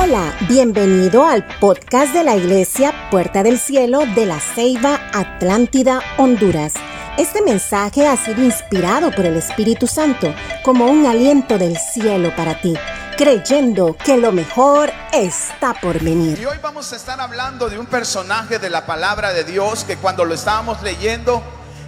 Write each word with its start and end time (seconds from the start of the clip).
Hola, 0.00 0.32
bienvenido 0.48 1.26
al 1.26 1.44
podcast 1.58 2.12
de 2.12 2.22
la 2.22 2.36
Iglesia 2.36 2.94
Puerta 3.10 3.42
del 3.42 3.58
Cielo 3.58 4.06
de 4.14 4.26
la 4.26 4.38
Ceiba 4.38 5.00
Atlántida, 5.12 6.00
Honduras. 6.18 6.74
Este 7.16 7.42
mensaje 7.42 8.06
ha 8.06 8.16
sido 8.16 8.44
inspirado 8.44 9.10
por 9.10 9.26
el 9.26 9.36
Espíritu 9.36 9.88
Santo 9.88 10.32
como 10.62 10.86
un 10.86 11.04
aliento 11.04 11.58
del 11.58 11.76
cielo 11.76 12.32
para 12.36 12.60
ti, 12.60 12.74
creyendo 13.16 13.96
que 13.96 14.16
lo 14.16 14.30
mejor 14.30 14.92
está 15.12 15.74
por 15.74 16.00
venir. 16.00 16.38
Y 16.38 16.46
hoy 16.46 16.58
vamos 16.62 16.92
a 16.92 16.96
estar 16.96 17.20
hablando 17.20 17.68
de 17.68 17.76
un 17.76 17.86
personaje 17.86 18.60
de 18.60 18.70
la 18.70 18.86
palabra 18.86 19.32
de 19.32 19.42
Dios 19.42 19.82
que 19.82 19.96
cuando 19.96 20.24
lo 20.24 20.34
estábamos 20.34 20.80
leyendo 20.80 21.42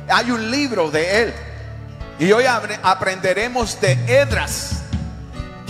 hay 0.08 0.32
un 0.32 0.50
libro 0.50 0.90
de 0.90 1.22
él. 1.22 1.34
Y 2.18 2.32
hoy 2.32 2.45
aprenderemos 2.82 3.80
de 3.80 3.92
Edras 4.08 4.79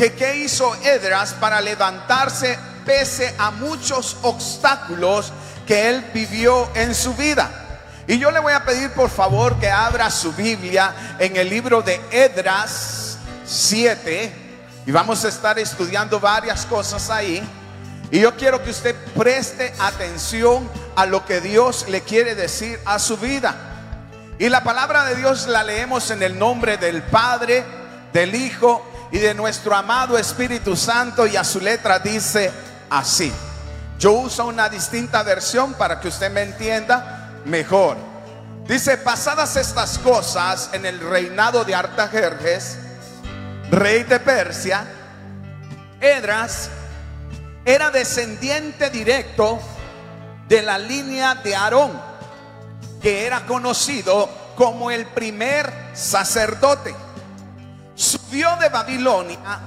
que 0.01 0.15
qué 0.15 0.37
hizo 0.37 0.75
Edras 0.77 1.35
para 1.35 1.61
levantarse 1.61 2.59
pese 2.87 3.35
a 3.37 3.51
muchos 3.51 4.17
obstáculos 4.23 5.31
que 5.67 5.91
él 5.91 6.11
vivió 6.15 6.71
en 6.75 6.95
su 6.95 7.13
vida. 7.13 7.51
Y 8.07 8.19
yo 8.19 8.31
le 8.31 8.41
voy 8.41 8.55
a 8.55 8.65
pedir 8.65 8.91
por 8.93 9.11
favor 9.11 9.61
que 9.61 9.71
abra 9.71 10.11
su 10.11 10.33
Biblia 10.33 11.17
en 11.19 11.37
el 11.37 11.51
libro 11.51 11.83
de 11.83 12.01
Edras 12.11 13.19
7 13.45 14.33
y 14.87 14.91
vamos 14.91 15.23
a 15.27 15.29
estar 15.29 15.59
estudiando 15.59 16.19
varias 16.19 16.65
cosas 16.65 17.11
ahí. 17.11 17.47
Y 18.11 18.21
yo 18.21 18.35
quiero 18.39 18.65
que 18.65 18.71
usted 18.71 18.97
preste 19.15 19.75
atención 19.79 20.67
a 20.97 21.05
lo 21.05 21.27
que 21.27 21.43
Dios 21.43 21.85
le 21.91 22.01
quiere 22.01 22.35
decir 22.35 22.81
a 22.87 22.99
su 22.99 23.19
vida. 23.19 23.55
Y 24.39 24.49
la 24.49 24.65
palabra 24.65 25.05
de 25.05 25.17
Dios 25.17 25.47
la 25.47 25.63
leemos 25.63 26.11
en 26.11 26.23
el 26.23 26.39
nombre 26.39 26.79
del 26.79 27.03
Padre, 27.03 27.63
del 28.15 28.35
Hijo 28.35 28.90
y 29.13 29.19
de 29.19 29.35
nuestro 29.35 29.75
amado 29.75 30.17
Espíritu 30.17 30.77
Santo 30.77 31.27
y 31.27 31.37
a 31.37 31.45
su 31.45 31.61
letra 31.61 31.99
dice 31.99 32.51
así. 32.89 33.33
Yo 33.99 34.13
uso 34.13 34.47
una 34.47 34.69
distinta 34.69 35.23
versión 35.23 35.75
para 35.75 36.01
que 36.01 36.09
usted 36.09 36.31
me 36.31 36.43
entienda 36.43 37.41
mejor. 37.45 37.97
Dice, 38.67 38.97
pasadas 38.99 39.57
estas 39.57 39.99
cosas 39.99 40.71
en 40.73 40.87
el 40.87 41.01
reinado 41.01 41.65
de 41.65 41.75
Artajerjes, 41.75 42.79
rey 43.71 44.05
de 44.05 44.21
Persia, 44.21 44.87
Edras 46.01 46.71
era 47.65 47.91
descendiente 47.91 48.91
directo 48.91 49.61
de 50.49 50.63
la 50.63 50.79
línea 50.79 51.35
de 51.35 51.55
Aarón, 51.55 52.01
que 53.03 53.27
era 53.27 53.45
conocido 53.45 54.29
como 54.57 54.91
el 54.91 55.07
primer 55.07 55.71
sacerdote 55.95 56.95
subió 58.01 58.57
de 58.57 58.71
Babilonia, 58.71 59.61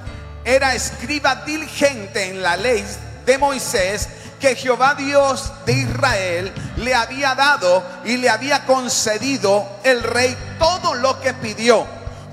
era 0.44 0.74
escriba 0.74 1.36
diligente 1.36 2.30
en 2.30 2.42
la 2.42 2.58
ley 2.58 2.84
de 3.26 3.38
Moisés 3.38 4.10
que 4.40 4.56
Jehová 4.56 4.96
Dios 4.96 5.52
de 5.66 5.74
Israel 5.74 6.52
le 6.78 6.96
había 6.96 7.36
dado 7.36 7.84
y 8.04 8.18
le 8.18 8.30
había 8.30 8.66
concedido 8.66 9.66
el 9.84 10.02
rey 10.02 10.36
todo 10.58 10.96
lo 10.96 11.22
que 11.22 11.34
pidió, 11.36 11.86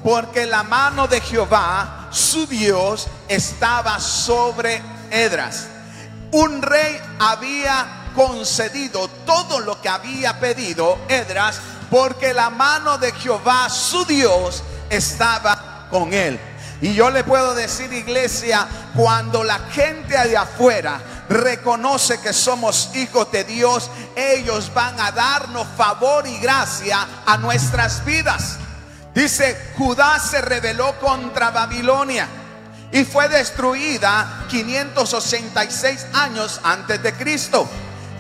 porque 0.03 0.47
la 0.47 0.63
mano 0.63 1.07
de 1.07 1.21
Jehová, 1.21 2.09
su 2.11 2.47
Dios, 2.47 3.07
estaba 3.29 4.01
sobre 4.01 4.83
Edras. 5.11 5.69
Un 6.33 6.63
rey 6.63 6.99
había 7.19 8.11
concedido 8.17 9.07
todo 9.27 9.61
lo 9.61 9.81
que 9.83 9.89
había 9.89 10.41
pedido 10.41 10.99
Edras, 11.09 11.61
porque 11.91 12.33
la 12.33 12.49
mano 12.49 12.97
de 12.97 13.13
Jehová, 13.13 13.69
su 13.69 14.05
Dios, 14.07 14.65
estaba 14.89 15.70
con 15.91 16.13
Él. 16.13 16.39
Y 16.81 16.95
yo 16.95 17.11
le 17.11 17.25
puedo 17.25 17.55
decir, 17.55 17.93
iglesia, 17.93 18.67
cuando 18.97 19.45
la 19.45 19.59
gente 19.71 20.17
de 20.29 20.37
afuera 20.37 21.01
reconoce 21.29 22.21
que 22.21 22.33
somos 22.33 22.91
hijos 22.95 23.31
de 23.31 23.45
Dios, 23.45 23.91
ellos 24.17 24.73
van 24.75 24.99
a 24.99 25.13
darnos 25.13 25.67
favor 25.77 26.27
y 26.27 26.39
gracia 26.39 27.07
a 27.27 27.37
nuestras 27.37 28.05
vidas. 28.05 28.57
Dice, 29.15 29.73
Judá 29.77 30.19
se 30.19 30.41
rebeló 30.41 30.99
contra 31.01 31.51
Babilonia 31.51 32.27
y 32.93 33.05
fue 33.05 33.29
destruida 33.29 34.47
586 34.49 36.07
años 36.15 36.61
antes 36.63 37.03
de 37.03 37.13
Cristo. 37.13 37.69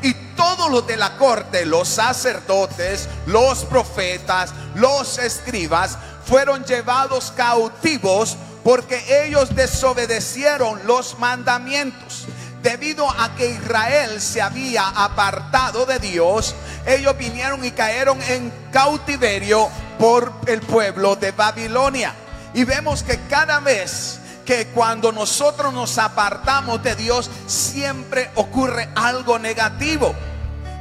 Y 0.02 0.14
todos 0.34 0.70
los 0.70 0.86
de 0.86 0.96
la 0.96 1.16
corte, 1.16 1.66
los 1.66 1.88
sacerdotes, 1.88 3.08
los 3.26 3.64
profetas, 3.64 4.50
los 4.74 5.18
escribas, 5.18 5.98
fueron 6.30 6.64
llevados 6.64 7.32
cautivos 7.36 8.36
porque 8.62 9.24
ellos 9.24 9.52
desobedecieron 9.56 10.86
los 10.86 11.18
mandamientos. 11.18 12.28
Debido 12.62 13.10
a 13.10 13.34
que 13.34 13.50
Israel 13.50 14.20
se 14.20 14.40
había 14.40 14.86
apartado 14.90 15.86
de 15.86 15.98
Dios, 15.98 16.54
ellos 16.86 17.18
vinieron 17.18 17.64
y 17.64 17.72
cayeron 17.72 18.22
en 18.28 18.52
cautiverio 18.70 19.68
por 19.98 20.32
el 20.46 20.60
pueblo 20.60 21.16
de 21.16 21.32
Babilonia. 21.32 22.14
Y 22.54 22.62
vemos 22.62 23.02
que 23.02 23.18
cada 23.28 23.58
vez 23.58 24.20
que 24.46 24.68
cuando 24.68 25.10
nosotros 25.10 25.72
nos 25.74 25.98
apartamos 25.98 26.80
de 26.80 26.94
Dios, 26.94 27.28
siempre 27.48 28.30
ocurre 28.36 28.88
algo 28.94 29.40
negativo. 29.40 30.14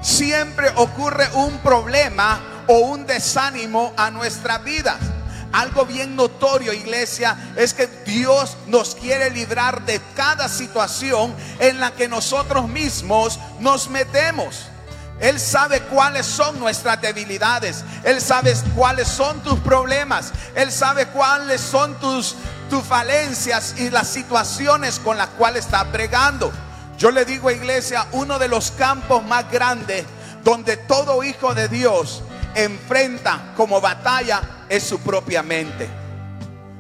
Siempre 0.04 0.70
ocurre 0.76 1.28
un 1.34 1.58
problema 1.58 2.40
o 2.68 2.78
un 2.80 3.08
desánimo 3.08 3.94
a 3.98 4.12
nuestra 4.12 4.60
vida. 4.60 5.00
Algo 5.52 5.86
bien 5.86 6.16
notorio, 6.16 6.74
iglesia, 6.74 7.54
es 7.56 7.74
que 7.74 7.88
Dios 8.06 8.56
nos 8.68 8.96
quiere 8.96 9.32
librar 9.32 9.84
de 9.86 10.00
cada 10.16 10.48
situación 10.48 11.34
en 11.60 11.80
la 11.80 11.92
que 11.92 12.08
nosotros 12.08 12.68
mismos 12.68 13.40
nos 13.60 13.90
metemos. 13.90 14.68
Él 15.20 15.40
sabe 15.40 15.82
cuáles 15.82 16.26
son 16.26 16.60
nuestras 16.60 17.02
debilidades. 17.02 17.84
Él 18.04 18.22
sabe 18.22 18.56
cuáles 18.76 19.08
son 19.08 19.42
tus 19.44 19.60
problemas. 19.60 20.32
Él 20.56 20.72
sabe 20.72 21.08
cuáles 21.08 21.60
son 21.60 22.00
tus, 22.00 22.36
falencias 22.88 23.76
y 23.80 23.90
las 23.90 24.08
situaciones 24.08 25.00
con 25.00 25.18
las 25.18 25.30
cuales 25.30 25.66
está 25.66 25.84
bregando. 25.86 26.52
Yo 27.00 27.10
le 27.10 27.26
digo, 27.26 27.50
iglesia, 27.50 28.06
uno 28.12 28.38
de 28.38 28.48
los 28.48 28.70
campos 28.72 29.24
más 29.26 29.50
grandes 29.52 30.06
donde 30.44 30.78
todo 30.78 31.24
hijo 31.24 31.56
de 31.56 31.68
Dios 31.68 32.22
enfrenta 32.54 33.54
como 33.58 33.82
batalla 33.82 34.59
es 34.70 34.84
su 34.84 35.00
propia 35.00 35.44
mente. 35.44 35.90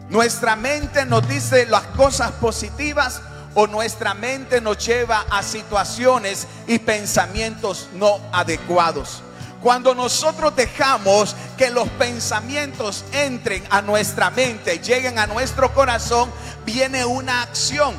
Nuestra 0.10 0.56
mente 0.56 1.06
nos 1.06 1.28
dice 1.28 1.66
las 1.66 1.84
cosas 1.88 2.32
positivas 2.34 3.22
o 3.56 3.68
nuestra 3.68 4.14
mente 4.14 4.62
nos 4.62 4.84
lleva 4.86 5.26
a 5.30 5.44
situaciones 5.44 6.48
y 6.68 6.80
pensamientos 6.80 7.90
no 7.94 8.20
adecuados. 8.32 9.24
Cuando 9.62 9.94
nosotros 9.94 10.56
dejamos 10.56 11.36
que 11.58 11.70
los 11.70 11.90
pensamientos 11.90 13.04
entren 13.12 13.64
a 13.70 13.82
nuestra 13.82 14.30
mente, 14.30 14.80
lleguen 14.80 15.20
a 15.20 15.28
nuestro 15.28 15.74
corazón, 15.74 16.32
viene 16.66 17.04
una 17.04 17.42
acción. 17.42 17.94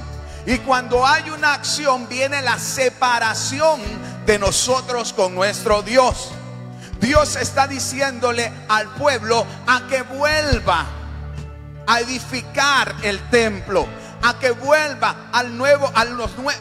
Y 0.47 0.57
cuando 0.59 1.07
hay 1.07 1.29
una 1.29 1.53
acción, 1.53 2.09
viene 2.09 2.41
la 2.41 2.59
separación 2.59 3.81
de 4.25 4.39
nosotros 4.39 5.13
con 5.13 5.35
nuestro 5.35 5.83
Dios. 5.83 6.31
Dios 7.01 7.37
está 7.37 7.67
diciéndole 7.67 8.53
al 8.69 8.89
pueblo 8.95 9.47
a 9.67 9.87
que 9.89 10.03
vuelva 10.03 10.87
a 11.87 12.01
edificar 12.01 12.95
el 13.03 13.19
templo, 13.31 13.87
a 14.23 14.39
que 14.39 14.51
vuelva 14.51 15.31
al 15.33 15.57
nuevo, 15.57 15.91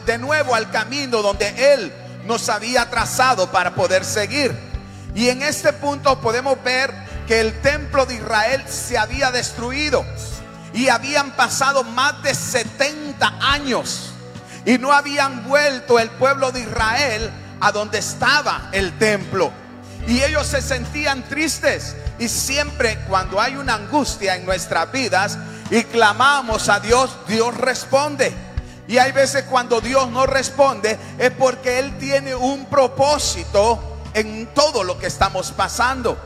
de 0.06 0.18
nuevo 0.18 0.54
al 0.54 0.70
camino 0.70 1.22
donde 1.22 1.74
Él 1.74 1.92
nos 2.26 2.48
había 2.48 2.88
trazado 2.90 3.50
para 3.50 3.74
poder 3.74 4.04
seguir. 4.04 4.56
Y 5.14 5.28
en 5.28 5.42
este 5.42 5.72
punto 5.72 6.20
podemos 6.20 6.62
ver 6.62 6.92
que 7.26 7.40
el 7.40 7.60
templo 7.60 8.06
de 8.06 8.14
Israel 8.14 8.64
se 8.66 8.96
había 8.96 9.30
destruido 9.30 10.04
y 10.72 10.88
habían 10.88 11.32
pasado 11.32 11.84
más 11.84 12.22
de 12.22 12.34
70 12.34 13.38
años 13.40 14.12
y 14.64 14.78
no 14.78 14.92
habían 14.92 15.46
vuelto 15.48 15.98
el 15.98 16.10
pueblo 16.10 16.52
de 16.52 16.60
Israel 16.60 17.30
a 17.60 17.72
donde 17.72 17.98
estaba 17.98 18.68
el 18.72 18.96
templo. 18.98 19.52
Y 20.06 20.22
ellos 20.22 20.46
se 20.46 20.62
sentían 20.62 21.22
tristes. 21.28 21.96
Y 22.18 22.28
siempre 22.28 22.98
cuando 23.08 23.40
hay 23.40 23.56
una 23.56 23.74
angustia 23.74 24.36
en 24.36 24.44
nuestras 24.44 24.90
vidas 24.92 25.38
y 25.70 25.84
clamamos 25.84 26.68
a 26.68 26.80
Dios, 26.80 27.16
Dios 27.28 27.56
responde. 27.56 28.32
Y 28.88 28.98
hay 28.98 29.12
veces 29.12 29.44
cuando 29.44 29.80
Dios 29.80 30.08
no 30.10 30.26
responde 30.26 30.98
es 31.18 31.30
porque 31.30 31.78
Él 31.78 31.96
tiene 31.98 32.34
un 32.34 32.66
propósito 32.66 34.00
en 34.14 34.48
todo 34.54 34.82
lo 34.84 34.98
que 34.98 35.06
estamos 35.06 35.52
pasando. 35.52 36.18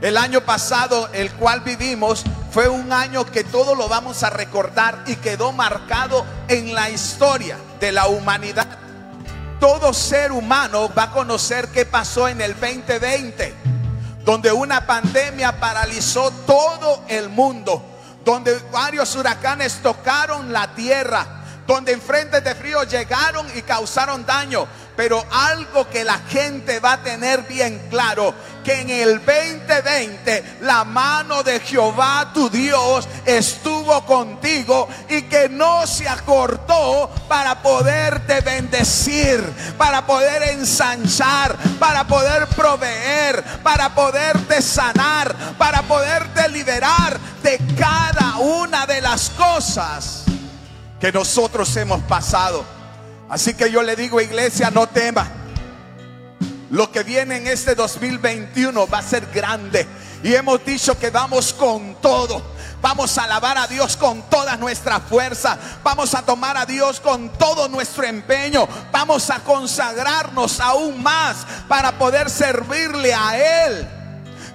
El 0.00 0.16
año 0.16 0.42
pasado, 0.42 1.08
el 1.12 1.32
cual 1.32 1.60
vivimos, 1.60 2.24
fue 2.52 2.68
un 2.68 2.92
año 2.92 3.24
que 3.24 3.42
todo 3.42 3.74
lo 3.74 3.88
vamos 3.88 4.22
a 4.22 4.30
recordar 4.30 5.02
y 5.06 5.16
quedó 5.16 5.52
marcado 5.52 6.24
en 6.46 6.74
la 6.74 6.90
historia 6.90 7.56
de 7.80 7.90
la 7.90 8.06
humanidad 8.06 8.87
todo 9.60 9.92
ser 9.92 10.32
humano 10.32 10.90
va 10.96 11.04
a 11.04 11.10
conocer 11.10 11.68
qué 11.68 11.84
pasó 11.84 12.28
en 12.28 12.40
el 12.40 12.52
2020, 12.58 13.54
donde 14.24 14.52
una 14.52 14.86
pandemia 14.86 15.58
paralizó 15.58 16.30
todo 16.46 17.04
el 17.08 17.28
mundo, 17.28 17.82
donde 18.24 18.58
varios 18.72 19.14
huracanes 19.16 19.80
tocaron 19.82 20.52
la 20.52 20.74
tierra, 20.74 21.26
donde 21.66 21.92
en 21.92 22.00
frente 22.00 22.40
de 22.40 22.54
frío 22.54 22.84
llegaron 22.84 23.46
y 23.54 23.62
causaron 23.62 24.24
daño. 24.24 24.66
Pero 24.98 25.24
algo 25.30 25.88
que 25.88 26.02
la 26.02 26.18
gente 26.28 26.80
va 26.80 26.94
a 26.94 27.02
tener 27.04 27.44
bien 27.44 27.86
claro, 27.88 28.34
que 28.64 28.80
en 28.80 28.90
el 28.90 29.24
2020 29.24 30.56
la 30.62 30.82
mano 30.82 31.44
de 31.44 31.60
Jehová 31.60 32.32
tu 32.34 32.50
Dios 32.50 33.06
estuvo 33.24 34.04
contigo 34.04 34.88
y 35.08 35.22
que 35.22 35.48
no 35.48 35.86
se 35.86 36.08
acortó 36.08 37.08
para 37.28 37.62
poderte 37.62 38.40
bendecir, 38.40 39.40
para 39.78 40.04
poder 40.04 40.42
ensanchar, 40.42 41.56
para 41.78 42.02
poder 42.08 42.48
proveer, 42.48 43.44
para 43.62 43.94
poderte 43.94 44.60
sanar, 44.60 45.32
para 45.56 45.82
poderte 45.82 46.48
liberar 46.48 47.20
de 47.40 47.56
cada 47.78 48.38
una 48.38 48.84
de 48.84 49.00
las 49.00 49.30
cosas 49.30 50.24
que 50.98 51.12
nosotros 51.12 51.76
hemos 51.76 52.00
pasado. 52.02 52.77
Así 53.28 53.54
que 53.54 53.70
yo 53.70 53.82
le 53.82 53.94
digo, 53.94 54.20
iglesia, 54.20 54.70
no 54.70 54.86
tema. 54.86 55.28
Lo 56.70 56.90
que 56.90 57.02
viene 57.02 57.36
en 57.36 57.46
este 57.46 57.74
2021 57.74 58.86
va 58.88 58.98
a 58.98 59.02
ser 59.02 59.26
grande. 59.32 59.86
Y 60.22 60.34
hemos 60.34 60.64
dicho 60.64 60.98
que 60.98 61.10
vamos 61.10 61.52
con 61.52 61.94
todo. 62.00 62.42
Vamos 62.80 63.18
a 63.18 63.24
alabar 63.24 63.58
a 63.58 63.66
Dios 63.66 63.96
con 63.96 64.22
toda 64.30 64.56
nuestra 64.56 65.00
fuerza. 65.00 65.58
Vamos 65.82 66.14
a 66.14 66.22
tomar 66.22 66.56
a 66.56 66.64
Dios 66.64 67.00
con 67.00 67.30
todo 67.30 67.68
nuestro 67.68 68.04
empeño. 68.04 68.68
Vamos 68.92 69.30
a 69.30 69.40
consagrarnos 69.40 70.60
aún 70.60 71.02
más 71.02 71.46
para 71.68 71.98
poder 71.98 72.30
servirle 72.30 73.12
a 73.14 73.66
Él. 73.66 73.88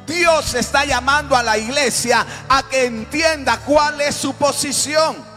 Dios 0.07 0.53
está 0.53 0.85
llamando 0.85 1.35
a 1.35 1.43
la 1.43 1.57
iglesia 1.57 2.25
a 2.49 2.63
que 2.63 2.85
entienda 2.85 3.59
cuál 3.65 4.01
es 4.01 4.15
su 4.15 4.33
posición. 4.35 5.32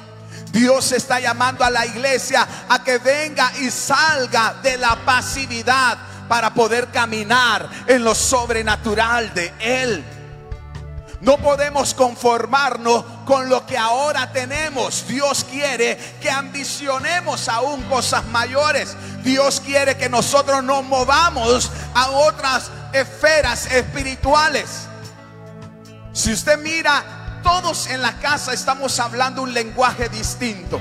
Dios 0.53 0.93
está 0.93 1.21
llamando 1.21 1.65
a 1.65 1.71
la 1.71 1.85
iglesia 1.87 2.47
a 2.69 2.83
que 2.83 2.99
venga 2.99 3.53
y 3.61 3.71
salga 3.71 4.55
de 4.63 4.79
la 4.79 4.97
pasividad 5.05 5.99
para 6.29 6.55
poder 6.55 6.89
caminar 6.89 7.69
en 7.87 8.05
lo 8.05 8.15
sobrenatural 8.15 9.33
de 9.35 9.53
Él. 9.61 10.05
No 11.21 11.39
podemos 11.39 11.95
conformarnos 11.95 13.05
con 13.25 13.49
lo 13.49 13.67
que 13.67 13.79
ahora 13.79 14.33
tenemos. 14.33 15.07
Dios 15.09 15.45
quiere 15.51 15.97
que 16.21 16.31
ambicionemos 16.31 17.49
aún 17.49 17.83
cosas 17.85 18.25
mayores. 18.27 18.97
Dios 19.23 19.61
quiere 19.65 19.97
que 19.97 20.09
nosotros 20.09 20.63
nos 20.63 20.85
movamos 20.85 21.71
a 21.95 22.11
otras 22.11 22.71
esferas 22.93 23.67
espirituales. 23.67 24.87
Si 26.13 26.33
usted 26.33 26.59
mira 26.59 27.16
todos 27.47 27.87
en 27.87 28.03
la 28.03 28.19
casa 28.19 28.53
estamos 28.53 28.99
hablando 28.99 29.41
un 29.41 29.55
lenguaje 29.55 30.09
distinto. 30.09 30.81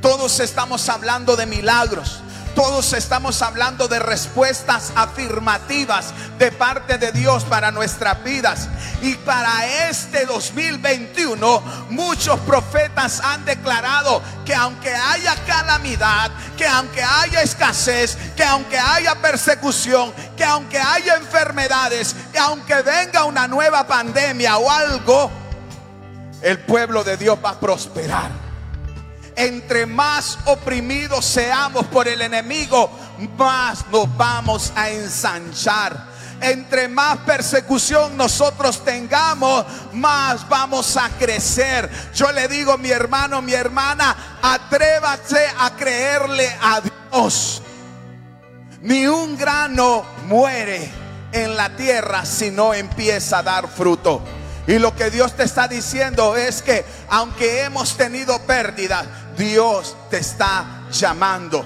Todos 0.00 0.40
estamos 0.40 0.88
hablando 0.88 1.36
de 1.36 1.46
milagros. 1.46 2.18
Todos 2.56 2.92
estamos 2.92 3.40
hablando 3.40 3.86
de 3.86 4.00
respuestas 4.00 4.92
afirmativas 4.96 6.12
de 6.40 6.50
parte 6.50 6.98
de 6.98 7.12
Dios 7.12 7.44
para 7.44 7.70
nuestras 7.70 8.22
vidas. 8.24 8.68
Y 9.00 9.14
para 9.14 9.88
este 9.88 10.26
2021 10.26 11.60
muchos 11.90 12.40
profetas 12.40 13.20
han 13.20 13.44
declarado 13.44 14.20
que 14.44 14.56
aunque 14.56 14.92
haya 14.92 15.36
calamidad, 15.46 16.32
que 16.58 16.66
aunque 16.66 17.00
haya 17.00 17.42
escasez, 17.42 18.18
que 18.34 18.42
aunque 18.42 18.76
haya 18.76 19.14
persecución, 19.22 20.12
que 20.36 20.44
aunque 20.44 20.80
haya 20.80 21.14
enfermedades, 21.14 22.16
que 22.32 22.40
aunque 22.40 22.82
venga 22.82 23.22
una 23.22 23.46
nueva 23.46 23.86
pandemia 23.86 24.58
o 24.58 24.68
algo, 24.68 25.41
el 26.42 26.58
pueblo 26.58 27.04
de 27.04 27.16
Dios 27.16 27.38
va 27.42 27.50
a 27.50 27.60
prosperar. 27.60 28.30
Entre 29.34 29.86
más 29.86 30.38
oprimidos 30.44 31.24
seamos 31.24 31.86
por 31.86 32.06
el 32.06 32.20
enemigo, 32.20 32.90
más 33.38 33.86
nos 33.90 34.14
vamos 34.16 34.72
a 34.76 34.90
ensanchar. 34.90 36.12
Entre 36.40 36.88
más 36.88 37.18
persecución 37.18 38.16
nosotros 38.16 38.84
tengamos, 38.84 39.64
más 39.92 40.46
vamos 40.48 40.96
a 40.96 41.08
crecer. 41.10 41.88
Yo 42.14 42.32
le 42.32 42.48
digo, 42.48 42.76
mi 42.78 42.90
hermano, 42.90 43.40
mi 43.40 43.54
hermana, 43.54 44.38
atrévase 44.42 45.46
a 45.58 45.70
creerle 45.76 46.52
a 46.60 46.80
Dios. 46.80 47.62
Ni 48.82 49.06
un 49.06 49.38
grano 49.38 50.04
muere 50.26 50.90
en 51.30 51.56
la 51.56 51.76
tierra 51.76 52.26
si 52.26 52.50
no 52.50 52.74
empieza 52.74 53.38
a 53.38 53.42
dar 53.44 53.68
fruto. 53.68 54.20
Y 54.66 54.78
lo 54.78 54.94
que 54.94 55.10
Dios 55.10 55.36
te 55.36 55.42
está 55.42 55.66
diciendo 55.66 56.36
es 56.36 56.62
que 56.62 56.84
aunque 57.08 57.64
hemos 57.64 57.96
tenido 57.96 58.40
pérdidas, 58.42 59.06
Dios 59.36 59.96
te 60.10 60.18
está 60.18 60.84
llamando. 60.92 61.64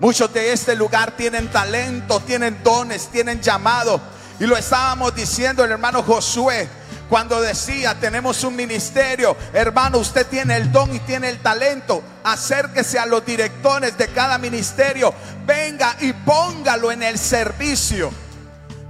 Muchos 0.00 0.32
de 0.32 0.52
este 0.52 0.74
lugar 0.74 1.12
tienen 1.16 1.48
talento, 1.48 2.20
tienen 2.20 2.60
dones, 2.64 3.08
tienen 3.08 3.40
llamado. 3.40 4.00
Y 4.40 4.46
lo 4.46 4.56
estábamos 4.56 5.14
diciendo 5.14 5.64
el 5.64 5.70
hermano 5.70 6.02
Josué 6.02 6.68
cuando 7.08 7.40
decía, 7.40 7.94
tenemos 8.00 8.42
un 8.42 8.56
ministerio, 8.56 9.36
hermano, 9.52 9.98
usted 9.98 10.26
tiene 10.26 10.56
el 10.56 10.72
don 10.72 10.92
y 10.94 10.98
tiene 11.00 11.28
el 11.28 11.38
talento, 11.38 12.02
acérquese 12.24 12.98
a 12.98 13.06
los 13.06 13.24
directores 13.24 13.96
de 13.96 14.08
cada 14.08 14.38
ministerio, 14.38 15.14
venga 15.46 15.96
y 16.00 16.12
póngalo 16.12 16.90
en 16.90 17.02
el 17.02 17.18
servicio. 17.18 18.10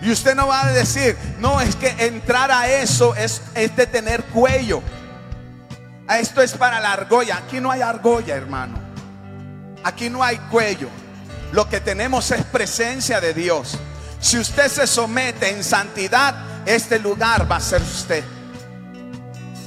Y 0.01 0.11
usted 0.11 0.35
no 0.35 0.49
va 0.49 0.67
a 0.67 0.73
decir, 0.73 1.17
no, 1.39 1.61
es 1.61 1.77
que 1.77 1.89
entrar 1.99 2.51
a 2.51 2.69
eso 2.69 3.15
es, 3.15 3.43
es 3.55 3.75
de 3.75 3.87
tener 3.87 4.25
cuello. 4.25 4.83
Esto 6.09 6.43
es 6.43 6.53
para 6.53 6.81
la 6.81 6.93
argolla. 6.93 7.39
Aquí 7.39 7.61
no 7.61 7.71
hay 7.71 7.81
argolla, 7.81 8.35
hermano. 8.35 8.79
Aquí 9.83 10.11
no 10.11 10.23
hay 10.23 10.37
cuello. 10.51 10.89
Lo 11.53 11.69
que 11.69 11.81
tenemos 11.81 12.31
es 12.31 12.45
presencia 12.45 13.21
de 13.21 13.33
Dios. 13.33 13.79
Si 14.21 14.39
usted 14.39 14.69
se 14.69 14.87
somete 14.87 15.51
en 15.51 15.63
santidad, 15.63 16.35
este 16.67 16.99
lugar 16.99 17.51
va 17.51 17.57
a 17.57 17.61
ser 17.61 17.81
usted. 17.83 18.25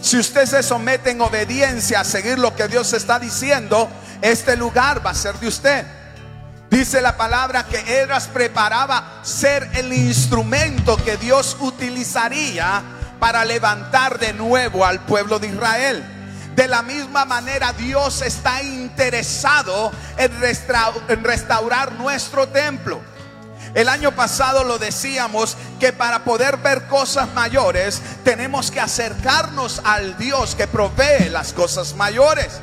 Si 0.01 0.17
usted 0.17 0.45
se 0.45 0.63
somete 0.63 1.11
en 1.11 1.21
obediencia 1.21 2.01
a 2.01 2.03
seguir 2.03 2.39
lo 2.39 2.55
que 2.55 2.67
Dios 2.67 2.93
está 2.93 3.19
diciendo, 3.19 3.89
este 4.21 4.55
lugar 4.55 5.05
va 5.05 5.11
a 5.11 5.15
ser 5.15 5.35
de 5.39 5.47
usted. 5.47 5.85
Dice 6.69 7.01
la 7.01 7.15
palabra 7.15 7.63
que 7.65 8.01
Edras 8.01 8.27
preparaba 8.27 9.21
ser 9.23 9.69
el 9.73 9.93
instrumento 9.93 10.97
que 10.97 11.15
Dios 11.17 11.55
utilizaría 11.61 12.83
para 13.19 13.45
levantar 13.45 14.19
de 14.19 14.33
nuevo 14.33 14.85
al 14.85 14.99
pueblo 15.01 15.39
de 15.39 15.47
Israel. 15.47 16.03
De 16.55 16.67
la 16.67 16.81
misma 16.81 17.23
manera 17.23 17.71
Dios 17.71 18.21
está 18.21 18.61
interesado 18.63 19.91
en, 20.17 21.23
restaurar 21.23 21.93
nuestro 21.93 22.49
templo. 22.49 22.99
El 23.73 23.87
año 23.89 24.11
pasado 24.11 24.63
lo 24.63 24.77
decíamos 24.77 25.55
que 25.79 25.93
para 25.93 26.23
poder 26.23 26.57
ver 26.57 26.87
cosas 26.87 27.31
mayores 27.33 28.01
tenemos 28.23 28.71
que 28.71 28.79
acercarnos 28.79 29.81
al 29.83 30.17
Dios 30.17 30.55
que 30.55 30.67
provee 30.67 31.29
las 31.29 31.53
cosas 31.53 31.95
mayores. 31.95 32.59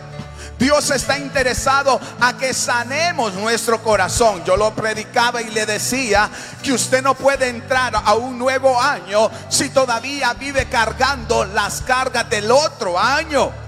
Dios 0.58 0.90
está 0.90 1.18
interesado 1.18 2.00
a 2.20 2.36
que 2.36 2.54
sanemos 2.54 3.34
nuestro 3.34 3.82
corazón. 3.82 4.44
Yo 4.44 4.56
lo 4.56 4.74
predicaba 4.74 5.42
y 5.42 5.50
le 5.50 5.66
decía 5.66 6.30
que 6.62 6.72
usted 6.72 7.02
no 7.02 7.14
puede 7.14 7.48
entrar 7.48 7.94
a 7.96 8.14
un 8.14 8.38
nuevo 8.38 8.80
año 8.80 9.30
si 9.48 9.70
todavía 9.70 10.32
vive 10.34 10.66
cargando 10.68 11.44
las 11.44 11.80
cargas 11.82 12.28
del 12.30 12.50
otro 12.50 12.98
año. 12.98 13.63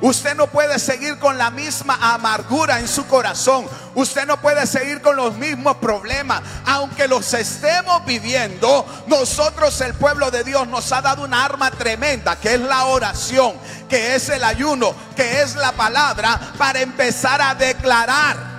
Usted 0.00 0.34
no 0.34 0.46
puede 0.46 0.78
seguir 0.78 1.18
con 1.18 1.36
la 1.36 1.50
misma 1.50 1.98
amargura 2.14 2.80
en 2.80 2.88
su 2.88 3.06
corazón. 3.06 3.68
Usted 3.94 4.26
no 4.26 4.40
puede 4.40 4.66
seguir 4.66 5.02
con 5.02 5.16
los 5.16 5.34
mismos 5.36 5.76
problemas. 5.76 6.42
Aunque 6.64 7.06
los 7.06 7.34
estemos 7.34 8.04
viviendo, 8.06 8.86
nosotros 9.06 9.78
el 9.82 9.94
pueblo 9.94 10.30
de 10.30 10.42
Dios 10.42 10.66
nos 10.68 10.90
ha 10.92 11.02
dado 11.02 11.24
una 11.24 11.44
arma 11.44 11.70
tremenda, 11.70 12.36
que 12.36 12.54
es 12.54 12.60
la 12.60 12.86
oración, 12.86 13.54
que 13.88 14.14
es 14.14 14.28
el 14.30 14.42
ayuno, 14.42 14.94
que 15.14 15.42
es 15.42 15.54
la 15.56 15.72
palabra, 15.72 16.40
para 16.56 16.80
empezar 16.80 17.42
a 17.42 17.54
declarar. 17.54 18.49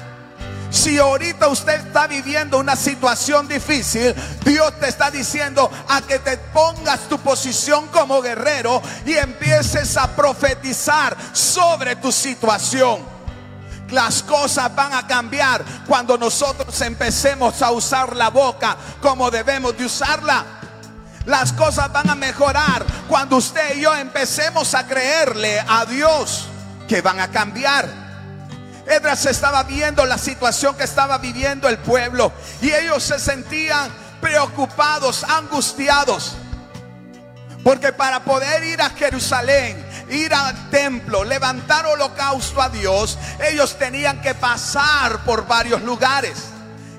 Si 0.72 0.98
ahorita 0.98 1.50
usted 1.50 1.86
está 1.86 2.08
viviendo 2.08 2.58
una 2.58 2.78
situación 2.78 3.46
difícil, 3.46 4.16
Dios 4.46 4.80
te 4.80 4.88
está 4.88 5.12
diciendo 5.12 5.70
a 5.90 6.02
que 6.02 6.18
te 6.20 6.38
pongas 6.38 7.10
tu 7.10 7.20
posición 7.20 7.88
como 7.90 8.22
guerrero 8.22 8.82
y 9.06 9.14
empieces 9.14 9.98
a 9.98 10.16
profetizar 10.16 11.16
sobre 11.34 11.98
tu 11.98 12.10
situación. 12.10 13.00
Las 13.90 14.24
cosas 14.24 14.74
van 14.74 14.94
a 14.94 15.06
cambiar 15.06 15.66
cuando 15.86 16.18
nosotros 16.18 16.80
empecemos 16.80 17.62
a 17.62 17.72
usar 17.72 18.16
la 18.16 18.30
boca 18.30 18.78
como 19.02 19.30
debemos 19.30 19.78
de 19.78 19.86
usarla. 19.86 20.46
Las 21.26 21.52
cosas 21.52 21.92
van 21.92 22.10
a 22.10 22.16
mejorar 22.16 22.86
cuando 23.10 23.36
usted 23.36 23.76
y 23.76 23.82
yo 23.82 23.94
empecemos 23.94 24.74
a 24.74 24.88
creerle 24.88 25.60
a 25.68 25.86
Dios 25.86 26.48
que 26.88 27.02
van 27.02 27.20
a 27.20 27.30
cambiar. 27.30 28.01
Edras 28.86 29.26
estaba 29.26 29.64
viendo 29.64 30.06
la 30.06 30.18
situación 30.18 30.76
que 30.76 30.84
estaba 30.84 31.18
viviendo 31.18 31.70
el 31.70 31.78
pueblo 31.78 32.32
y 32.62 32.72
ellos 32.72 33.04
se 33.04 33.20
sentían 33.20 33.92
preocupados, 34.20 35.24
angustiados. 35.24 36.36
Porque 37.64 37.94
para 37.94 38.22
poder 38.22 38.64
ir 38.64 38.82
a 38.82 38.90
Jerusalén 38.90 39.92
ir 40.12 40.34
al 40.34 40.70
templo, 40.70 41.24
levantar 41.24 41.86
holocausto 41.86 42.62
a 42.62 42.70
Dios, 42.70 43.18
ellos 43.50 43.78
tenían 43.78 44.22
que 44.22 44.36
pasar 44.36 45.24
por 45.24 45.48
varios 45.48 45.82
lugares. 45.82 46.34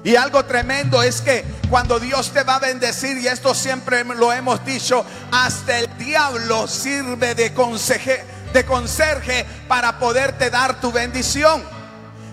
Y 0.04 0.16
algo 0.16 0.44
tremendo 0.44 1.02
es 1.02 1.20
que 1.20 1.44
cuando 1.70 2.00
Dios 2.00 2.32
te 2.32 2.42
va 2.42 2.56
a 2.56 2.58
bendecir, 2.58 3.18
y 3.18 3.28
esto 3.28 3.54
siempre 3.54 4.02
lo 4.04 4.32
hemos 4.32 4.64
dicho, 4.64 5.04
hasta 5.30 5.78
el 5.78 5.96
diablo 5.98 6.66
sirve 6.66 7.34
de, 7.34 7.54
conseje, 7.54 8.24
de 8.52 8.64
conserje 8.64 9.46
para 9.68 9.98
poderte 9.98 10.50
dar 10.50 10.80
tu 10.80 10.90
bendición. 10.90 11.62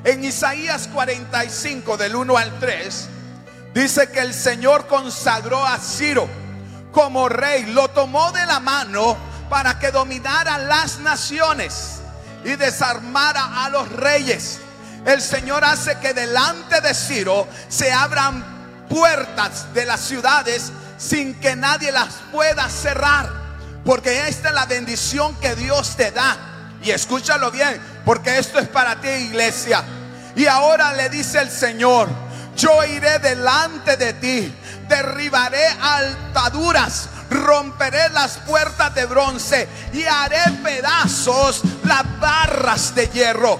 En 0.03 0.23
Isaías 0.23 0.87
45 0.87 1.97
del 1.97 2.15
1 2.15 2.37
al 2.37 2.59
3 2.59 3.09
dice 3.73 4.09
que 4.09 4.19
el 4.19 4.33
Señor 4.33 4.87
consagró 4.87 5.65
a 5.65 5.77
Ciro 5.77 6.27
como 6.91 7.29
rey, 7.29 7.65
lo 7.67 7.89
tomó 7.89 8.31
de 8.31 8.45
la 8.45 8.59
mano 8.59 9.15
para 9.49 9.77
que 9.77 9.91
dominara 9.91 10.57
las 10.57 10.99
naciones 10.99 11.99
y 12.43 12.55
desarmara 12.55 13.65
a 13.65 13.69
los 13.69 13.91
reyes 13.91 14.59
el 15.05 15.21
Señor 15.21 15.63
hace 15.63 15.97
que 15.99 16.13
delante 16.13 16.81
de 16.81 16.93
Ciro 16.93 17.47
se 17.69 17.91
abran 17.91 18.85
puertas 18.89 19.73
de 19.73 19.85
las 19.85 20.01
ciudades 20.01 20.71
sin 20.97 21.35
que 21.39 21.55
nadie 21.55 21.91
las 21.91 22.15
pueda 22.31 22.67
cerrar. 22.69 23.29
Porque 23.85 24.27
esta 24.27 24.49
es 24.49 24.55
la 24.55 24.65
bendición 24.65 25.35
que 25.35 25.55
Dios 25.55 25.95
te 25.95 26.11
da. 26.11 26.37
Y 26.83 26.91
escúchalo 26.91 27.49
bien, 27.49 27.81
porque 28.09 28.39
esto 28.39 28.57
es 28.57 28.67
para 28.67 28.99
ti, 28.99 29.07
iglesia. 29.07 29.83
Y 30.35 30.47
ahora 30.47 30.93
le 30.93 31.09
dice 31.09 31.41
el 31.41 31.51
Señor, 31.51 32.09
yo 32.55 32.83
iré 32.83 33.19
delante 33.19 33.97
de 33.97 34.13
ti, 34.13 34.51
derribaré 34.87 35.63
altaduras, 35.79 37.07
romperé 37.29 38.09
las 38.09 38.39
puertas 38.39 38.95
de 38.95 39.05
bronce 39.05 39.69
y 39.93 40.05
haré 40.05 40.41
pedazos 40.63 41.61
las 41.83 42.19
barras 42.19 42.95
de 42.95 43.09
hierro 43.09 43.59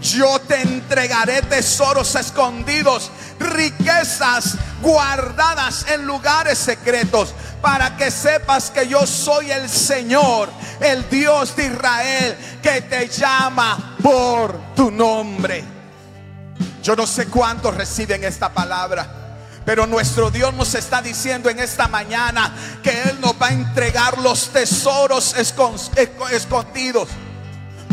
yo 0.00 0.38
te 0.40 0.60
entregaré 0.62 1.42
tesoros 1.42 2.14
escondidos, 2.14 3.10
riquezas 3.38 4.56
guardadas 4.82 5.86
en 5.90 6.06
lugares 6.06 6.58
secretos, 6.58 7.34
para 7.60 7.96
que 7.96 8.10
sepas 8.10 8.70
que 8.70 8.88
yo 8.88 9.06
soy 9.06 9.50
el 9.50 9.68
Señor, 9.68 10.48
el 10.80 11.08
Dios 11.10 11.54
de 11.56 11.66
Israel, 11.66 12.36
que 12.62 12.82
te 12.82 13.08
llama 13.08 13.96
por 14.02 14.74
tu 14.74 14.90
nombre. 14.90 15.62
Yo 16.82 16.96
no 16.96 17.06
sé 17.06 17.26
cuántos 17.26 17.74
reciben 17.74 18.24
esta 18.24 18.48
palabra. 18.48 19.16
Pero 19.62 19.86
nuestro 19.86 20.30
Dios 20.30 20.54
nos 20.54 20.74
está 20.74 21.02
diciendo 21.02 21.50
en 21.50 21.58
esta 21.58 21.86
mañana 21.86 22.56
que 22.82 23.02
Él 23.02 23.20
nos 23.20 23.34
va 23.34 23.48
a 23.48 23.52
entregar 23.52 24.18
los 24.18 24.48
tesoros 24.48 25.36
escondidos 25.36 27.08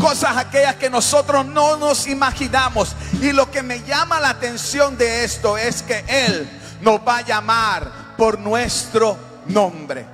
cosas 0.00 0.36
aquellas 0.36 0.76
que 0.76 0.88
nosotros 0.88 1.44
no 1.44 1.76
nos 1.76 2.06
imaginamos. 2.06 2.94
Y 3.20 3.32
lo 3.32 3.50
que 3.50 3.62
me 3.62 3.82
llama 3.82 4.20
la 4.20 4.30
atención 4.30 4.96
de 4.96 5.24
esto 5.24 5.58
es 5.58 5.82
que 5.82 6.04
Él 6.08 6.48
nos 6.80 7.00
va 7.00 7.18
a 7.18 7.22
llamar 7.22 8.16
por 8.16 8.38
nuestro 8.38 9.16
nombre. 9.46 10.06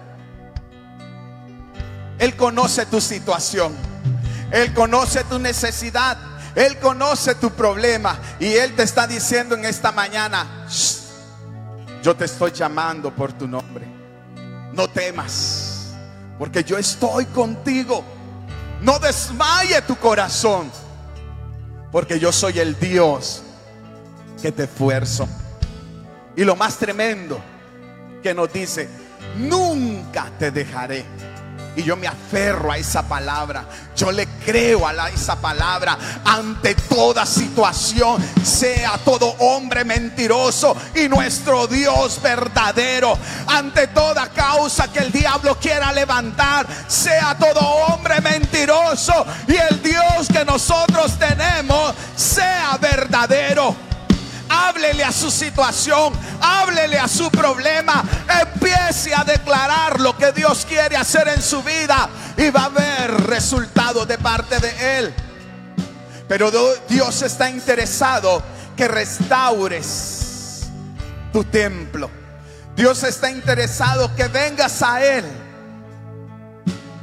Él 2.18 2.36
conoce 2.36 2.86
tu 2.86 3.00
situación. 3.00 3.74
Él 4.50 4.72
conoce 4.72 5.24
tu 5.24 5.38
necesidad. 5.38 6.16
Él 6.54 6.78
conoce 6.78 7.34
tu 7.34 7.50
problema. 7.50 8.18
Y 8.38 8.54
Él 8.54 8.74
te 8.74 8.84
está 8.84 9.06
diciendo 9.06 9.54
en 9.54 9.64
esta 9.64 9.92
mañana, 9.92 10.66
yo 12.02 12.14
te 12.14 12.26
estoy 12.26 12.52
llamando 12.52 13.14
por 13.14 13.32
tu 13.32 13.48
nombre. 13.48 13.86
No 14.72 14.88
temas, 14.88 15.94
porque 16.38 16.64
yo 16.64 16.76
estoy 16.76 17.26
contigo. 17.26 18.04
No 18.81 18.99
desmaye 18.99 19.81
tu 19.83 19.97
corazón, 19.97 20.71
porque 21.90 22.19
yo 22.19 22.33
soy 22.33 22.59
el 22.59 22.78
Dios 22.78 23.43
que 24.43 24.52
te 24.52 24.64
esfuerzo. 24.64 25.28
Y 26.37 26.45
lo 26.45 26.57
más 26.57 26.76
tremendo 26.76 27.40
que 28.23 28.35
nos 28.35 28.52
dice, 28.52 28.88
nunca 29.37 30.31
te 30.38 30.50
dejaré 30.50 31.04
y 31.76 31.83
yo 31.83 31.97
me 31.97 32.07
aferro 32.07 32.71
a 32.71 32.78
esa 32.78 33.02
palabra. 33.02 33.64
Yo 33.97 34.11
le 34.11 34.26
creo 34.45 34.87
a 34.87 35.09
esa 35.11 35.37
palabra 35.37 35.97
ante 36.25 36.75
toda 36.75 37.25
situación, 37.26 38.23
sea 38.43 38.99
todo 39.04 39.35
hombre 39.38 39.85
mentiroso 39.85 40.76
y 40.95 41.09
nuestro 41.09 41.66
Dios 41.66 42.21
verdadero. 42.23 43.16
Ante 43.47 43.88
toda 43.88 44.28
causa 44.28 44.93
que 44.93 45.00
el 45.00 45.12
diablo 45.12 45.59
quiera 45.59 45.93
levantar, 45.93 46.66
sea 46.87 47.37
todo 47.38 47.61
hombre 47.61 48.21
mentiroso 48.21 49.26
y 49.47 49.57
el 49.57 49.83
Dios 49.83 50.28
que 50.33 50.45
nosotros 50.45 51.19
tenemos 51.19 51.95
sea 52.16 52.78
verdadero 52.81 53.93
háblele 54.68 55.04
a 55.04 55.12
su 55.12 55.30
situación, 55.30 56.12
háblele 56.40 56.99
a 56.99 57.09
su 57.09 57.30
problema, 57.30 58.04
empiece 58.42 59.14
a 59.14 59.25
declarar 59.25 60.00
lo 60.00 60.16
que 60.16 60.33
Dios 60.33 60.66
quiere 60.66 60.97
hacer 60.97 61.28
en 61.28 61.42
su 61.42 61.62
vida 61.62 62.09
y 62.37 62.50
va 62.50 62.62
a 62.62 62.66
haber 62.66 63.11
resultados 63.26 64.06
de 64.09 64.18
parte 64.18 64.59
de 64.59 64.99
Él. 64.99 65.14
Pero 66.28 66.50
Dios 66.88 67.23
está 67.23 67.50
interesado 67.50 68.42
que 68.76 68.88
restaures 68.88 70.66
tu 71.33 71.44
templo. 71.44 72.11
Dios 72.75 73.02
está 73.04 73.30
interesado 73.30 74.14
que 74.16 74.26
vengas 74.28 74.83
a 74.83 75.04
Él. 75.04 75.25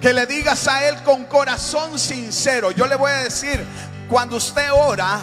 Que 0.02 0.14
le 0.14 0.26
digas 0.26 0.68
a 0.68 0.88
Él 0.88 1.02
con 1.04 1.26
corazón 1.26 2.00
sincero. 2.00 2.72
Yo 2.72 2.88
le 2.88 2.96
voy 2.96 3.12
a 3.12 3.18
decir, 3.18 3.64
cuando 4.10 4.38
usted 4.38 4.70
ora, 4.74 5.20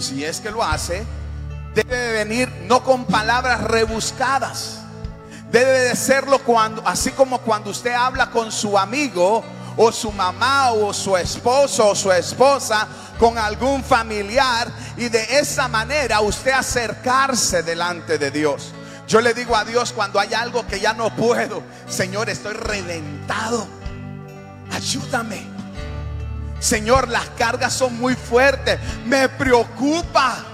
si 0.00 0.24
es 0.24 0.40
que 0.40 0.50
lo 0.50 0.62
hace, 0.62 1.04
debe 1.74 2.12
venir 2.12 2.48
no 2.66 2.82
con 2.82 3.04
palabras 3.04 3.62
rebuscadas. 3.62 4.78
Debe 5.50 5.80
de 5.80 5.96
serlo 5.96 6.38
cuando, 6.38 6.82
así 6.86 7.10
como 7.10 7.38
cuando 7.38 7.70
usted 7.70 7.92
habla 7.92 8.30
con 8.30 8.50
su 8.50 8.78
amigo 8.78 9.44
o 9.76 9.92
su 9.92 10.10
mamá 10.12 10.72
o 10.72 10.92
su 10.92 11.16
esposo 11.16 11.88
o 11.88 11.94
su 11.94 12.10
esposa, 12.10 12.86
con 13.18 13.38
algún 13.38 13.82
familiar 13.84 14.68
y 14.96 15.08
de 15.08 15.38
esa 15.38 15.68
manera 15.68 16.20
usted 16.20 16.52
acercarse 16.52 17.62
delante 17.62 18.18
de 18.18 18.30
Dios. 18.30 18.72
Yo 19.06 19.20
le 19.20 19.34
digo 19.34 19.56
a 19.56 19.64
Dios 19.64 19.92
cuando 19.92 20.18
hay 20.18 20.32
algo 20.32 20.66
que 20.66 20.80
ya 20.80 20.94
no 20.94 21.14
puedo, 21.14 21.62
Señor, 21.86 22.30
estoy 22.30 22.54
reventado. 22.54 23.66
Ayúdame. 24.72 25.46
Señor, 26.60 27.08
las 27.08 27.28
cargas 27.30 27.72
son 27.72 27.98
muy 27.98 28.14
fuertes. 28.14 28.78
Me 29.04 29.28
preocupa. 29.28 30.51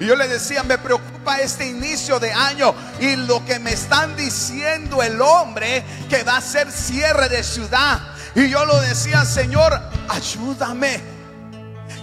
Y 0.00 0.06
yo 0.06 0.16
le 0.16 0.26
decía, 0.28 0.62
me 0.62 0.78
preocupa 0.78 1.40
este 1.40 1.68
inicio 1.68 2.18
de 2.18 2.32
año 2.32 2.74
y 3.00 3.16
lo 3.16 3.44
que 3.44 3.58
me 3.58 3.74
están 3.74 4.16
diciendo 4.16 5.02
el 5.02 5.20
hombre 5.20 5.84
que 6.08 6.22
va 6.22 6.38
a 6.38 6.40
ser 6.40 6.72
cierre 6.72 7.28
de 7.28 7.44
ciudad. 7.44 8.00
Y 8.34 8.48
yo 8.48 8.64
lo 8.64 8.80
decía, 8.80 9.26
Señor, 9.26 9.78
ayúdame. 10.08 11.02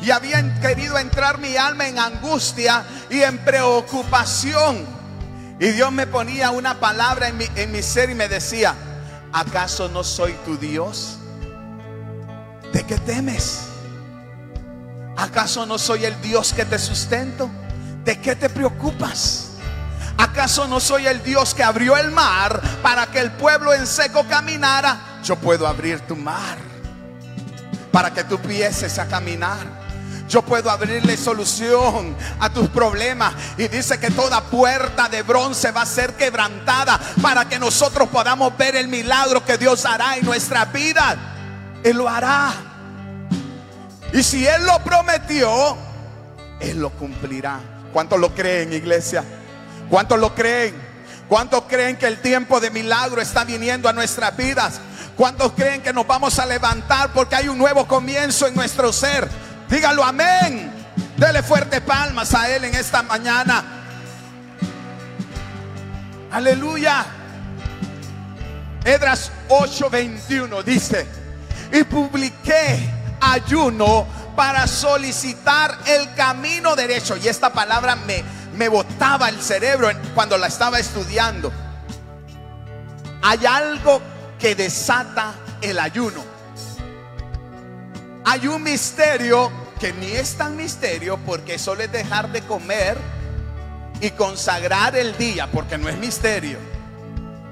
Y 0.03 0.11
habían 0.11 0.61
querido 0.61 0.99
entrar 0.99 1.39
mi 1.39 1.57
alma 1.57 1.87
en 1.87 1.97
angustia 1.97 2.85
y 3.09 3.23
en 3.23 3.39
preocupación. 3.39 4.85
Y 5.59 5.69
Dios 5.69 5.91
me 5.91 6.05
ponía 6.05 6.51
una 6.51 6.79
palabra 6.79 7.29
en 7.29 7.37
mi, 7.37 7.47
en 7.55 7.71
mi 7.71 7.81
ser 7.81 8.11
y 8.11 8.15
me 8.15 8.27
decía, 8.27 8.75
¿acaso 9.33 9.89
no 9.89 10.03
soy 10.03 10.33
tu 10.45 10.55
Dios? 10.55 11.17
¿De 12.71 12.83
qué 12.85 12.99
temes? 12.99 13.61
¿Acaso 15.15 15.65
no 15.65 15.79
soy 15.79 16.05
el 16.05 16.21
Dios 16.21 16.53
que 16.53 16.63
te 16.63 16.77
sustento? 16.77 17.49
¿De 18.07 18.21
qué 18.21 18.37
te 18.37 18.49
preocupas? 18.49 19.49
¿Acaso 20.17 20.65
no 20.65 20.79
soy 20.79 21.07
el 21.07 21.21
Dios 21.23 21.53
que 21.53 21.61
abrió 21.61 21.97
el 21.97 22.09
mar 22.09 22.61
para 22.81 23.07
que 23.07 23.19
el 23.19 23.33
pueblo 23.33 23.73
en 23.73 23.85
seco 23.85 24.25
caminara? 24.29 25.19
Yo 25.25 25.35
puedo 25.35 25.67
abrir 25.67 25.99
tu 25.99 26.15
mar 26.15 26.57
para 27.91 28.13
que 28.13 28.23
tú 28.23 28.35
empieces 28.35 28.97
a 28.97 29.09
caminar. 29.09 29.57
Yo 30.29 30.41
puedo 30.41 30.71
abrirle 30.71 31.17
solución 31.17 32.15
a 32.39 32.49
tus 32.49 32.69
problemas. 32.69 33.33
Y 33.57 33.67
dice 33.67 33.99
que 33.99 34.09
toda 34.09 34.39
puerta 34.39 35.09
de 35.09 35.23
bronce 35.23 35.71
va 35.71 35.81
a 35.81 35.85
ser 35.85 36.13
quebrantada 36.13 36.97
para 37.21 37.43
que 37.49 37.59
nosotros 37.59 38.07
podamos 38.07 38.57
ver 38.57 38.77
el 38.77 38.87
milagro 38.87 39.43
que 39.43 39.57
Dios 39.57 39.85
hará 39.85 40.15
en 40.15 40.23
nuestra 40.25 40.63
vida. 40.63 41.17
Él 41.83 41.97
lo 41.97 42.07
hará. 42.07 42.53
Y 44.13 44.23
si 44.23 44.47
Él 44.47 44.65
lo 44.65 44.81
prometió, 44.81 45.77
Él 46.61 46.79
lo 46.79 46.89
cumplirá. 46.91 47.59
¿Cuántos 47.94 48.20
lo 48.20 48.34
creen, 48.34 48.74
iglesia? 48.74 49.24
¿Cuántos 49.89 50.20
lo 50.20 50.34
creen? 50.36 50.75
¿Cuántos 51.27 51.63
creen 51.63 51.98
que 51.98 52.08
el 52.08 52.22
tiempo 52.22 52.60
de 52.60 52.70
milagro 52.72 53.22
está 53.22 53.44
viniendo 53.44 53.89
a 53.89 53.94
nuestras 53.94 54.36
vidas? 54.38 54.79
¿Cuántos 55.15 55.53
creen 55.53 55.82
que 55.82 55.91
nos 55.91 56.06
vamos 56.06 56.38
a 56.39 56.46
levantar 56.46 57.12
porque 57.13 57.36
hay 57.36 57.48
un 57.48 57.58
nuevo 57.58 57.88
comienzo 57.88 58.48
en 58.48 58.56
nuestro 58.56 58.94
ser? 58.94 59.27
Dígalo 59.70 60.03
amén. 60.03 60.72
Dele 61.17 61.41
fuerte 61.41 61.82
palmas 61.82 62.34
a 62.34 62.50
Él 62.56 62.65
en 62.65 62.75
esta 62.75 63.01
mañana. 63.01 63.63
Aleluya. 66.32 67.06
Edras 68.86 69.32
8:21 69.50 70.63
dice, 70.63 71.08
y 71.74 71.84
publiqué 71.84 72.89
ayuno 73.20 74.06
para 74.38 74.67
solicitar 74.67 75.75
el 75.88 76.13
camino 76.13 76.75
derecho. 76.75 77.17
Y 77.17 77.27
esta 77.27 77.51
palabra 77.51 77.96
me, 77.96 78.24
me 78.53 78.70
botaba 78.70 79.29
el 79.29 79.41
cerebro 79.41 79.89
cuando 80.13 80.38
la 80.38 80.46
estaba 80.46 80.77
estudiando. 80.77 81.51
Hay 83.24 83.44
algo 83.48 84.00
que 84.38 84.53
desata 84.53 85.34
el 85.60 85.79
ayuno. 85.79 86.24
Hay 88.25 88.48
un 88.48 88.62
misterio 88.62 89.51
que 89.79 89.91
ni 89.94 90.12
es 90.12 90.36
tan 90.36 90.56
misterio 90.56 91.17
porque 91.25 91.58
solo 91.58 91.82
es 91.82 91.91
dejar 91.91 92.32
de 92.32 92.44
comer 92.44 92.96
y 94.01 94.12
consagrar 94.12 94.96
el 94.96 95.17
día, 95.17 95.50
porque 95.51 95.79
no 95.79 95.89
es 95.89 95.98
misterio. 95.98 96.60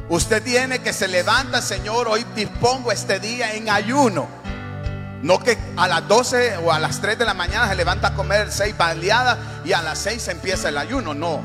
Usted 0.07 0.43
tiene 0.43 0.83
que 0.83 0.93
se 0.93 1.07
levanta, 1.07 1.63
Señor, 1.63 2.07
hoy 2.07 2.23
dispongo 2.35 2.91
este 2.91 3.19
día 3.19 3.55
en 3.55 3.71
ayuno. 3.71 4.44
No 5.21 5.39
que 5.39 5.57
a 5.77 5.87
las 5.87 6.07
12 6.07 6.57
o 6.57 6.71
a 6.71 6.79
las 6.79 7.01
3 7.01 7.17
de 7.17 7.25
la 7.25 7.33
mañana 7.33 7.67
se 7.67 7.75
levanta 7.75 8.09
a 8.09 8.13
comer 8.13 8.51
seis 8.51 8.77
baleadas 8.77 9.37
y 9.63 9.73
a 9.73 9.81
las 9.81 9.97
6 9.99 10.27
empieza 10.27 10.69
el 10.69 10.77
ayuno. 10.77 11.13
No. 11.13 11.41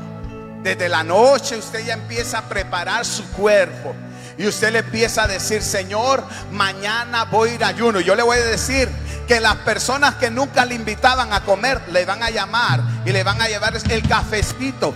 Desde 0.61 0.89
la 0.89 1.03
noche 1.03 1.57
usted 1.57 1.85
ya 1.85 1.93
empieza 1.93 2.39
a 2.39 2.41
preparar 2.43 3.05
su 3.05 3.23
cuerpo. 3.31 3.95
Y 4.37 4.47
usted 4.47 4.71
le 4.71 4.79
empieza 4.79 5.23
a 5.23 5.27
decir, 5.27 5.61
Señor, 5.61 6.23
mañana 6.51 7.25
voy 7.25 7.49
a 7.49 7.53
ir 7.53 7.63
a 7.63 7.67
ayuno. 7.67 7.99
Yo 7.99 8.15
le 8.15 8.23
voy 8.23 8.37
a 8.37 8.45
decir 8.45 8.89
que 9.27 9.39
las 9.39 9.55
personas 9.57 10.15
que 10.15 10.29
nunca 10.29 10.65
le 10.65 10.75
invitaban 10.75 11.33
a 11.33 11.41
comer, 11.41 11.81
le 11.89 12.05
van 12.05 12.23
a 12.23 12.29
llamar 12.29 12.81
y 13.05 13.11
le 13.11 13.23
van 13.23 13.41
a 13.41 13.47
llevar 13.47 13.73
el 13.75 14.07
cafecito. 14.07 14.93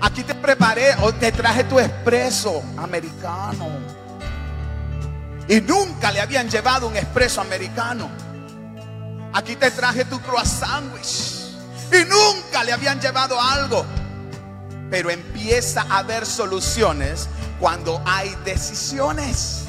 Aquí 0.00 0.22
te 0.22 0.34
preparé 0.34 0.94
o 1.02 1.12
te 1.12 1.32
traje 1.32 1.64
tu 1.64 1.78
expreso 1.80 2.62
americano. 2.76 4.03
Y 5.48 5.60
nunca 5.60 6.10
le 6.10 6.20
habían 6.20 6.48
llevado 6.48 6.88
un 6.88 6.96
expreso 6.96 7.40
americano. 7.40 8.10
Aquí 9.32 9.56
te 9.56 9.70
traje 9.70 10.04
tu 10.04 10.20
croissant 10.20 10.94
Y 11.92 12.04
nunca 12.04 12.64
le 12.64 12.72
habían 12.72 13.00
llevado 13.00 13.40
algo. 13.40 13.84
Pero 14.90 15.10
empieza 15.10 15.82
a 15.82 15.98
haber 15.98 16.24
soluciones 16.24 17.28
cuando 17.58 18.00
hay 18.06 18.34
decisiones. 18.44 19.63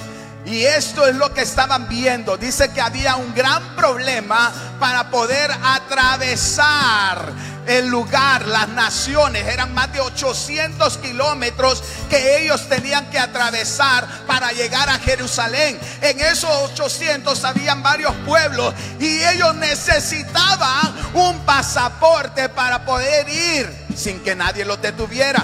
Y 0.46 0.64
esto 0.64 1.08
es 1.08 1.16
lo 1.16 1.34
que 1.34 1.42
estaban 1.42 1.88
viendo. 1.88 2.38
Dice 2.38 2.70
que 2.72 2.80
había 2.80 3.16
un 3.16 3.34
gran 3.34 3.76
problema 3.76 4.52
para 4.80 5.10
poder 5.10 5.52
atravesar 5.64 7.34
el 7.66 7.88
lugar, 7.88 8.48
las 8.48 8.70
naciones. 8.70 9.48
Eran 9.48 9.74
más 9.74 9.92
de 9.92 10.00
800 10.00 10.98
kilómetros 11.00 11.84
que 12.10 12.44
ellos 12.44 12.70
tenían 12.70 13.10
que 13.10 13.18
atravesar 13.18 14.08
para 14.28 14.52
llegar 14.52 14.88
a 14.88 15.00
Jerusalén. 15.00 15.80
En 16.02 16.20
esos 16.20 16.52
800 16.72 17.44
habían 17.44 17.82
varios 17.82 18.14
pueblos 18.26 18.74
y 19.00 19.24
ellos 19.24 19.56
necesitaban 19.56 20.94
un 21.16 21.40
pasaporte 21.40 22.50
para 22.50 22.86
poder 22.86 23.28
ir 23.30 23.88
sin 23.96 24.20
que 24.20 24.36
nadie 24.36 24.64
los 24.64 24.80
detuviera. 24.80 25.44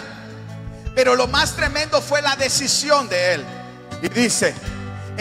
Pero 0.94 1.16
lo 1.16 1.28
más 1.28 1.56
tremendo 1.56 2.02
fue 2.02 2.22
la 2.22 2.36
decisión 2.36 3.08
de 3.10 3.34
él. 3.34 3.46
Y 4.02 4.10
dice, 4.10 4.54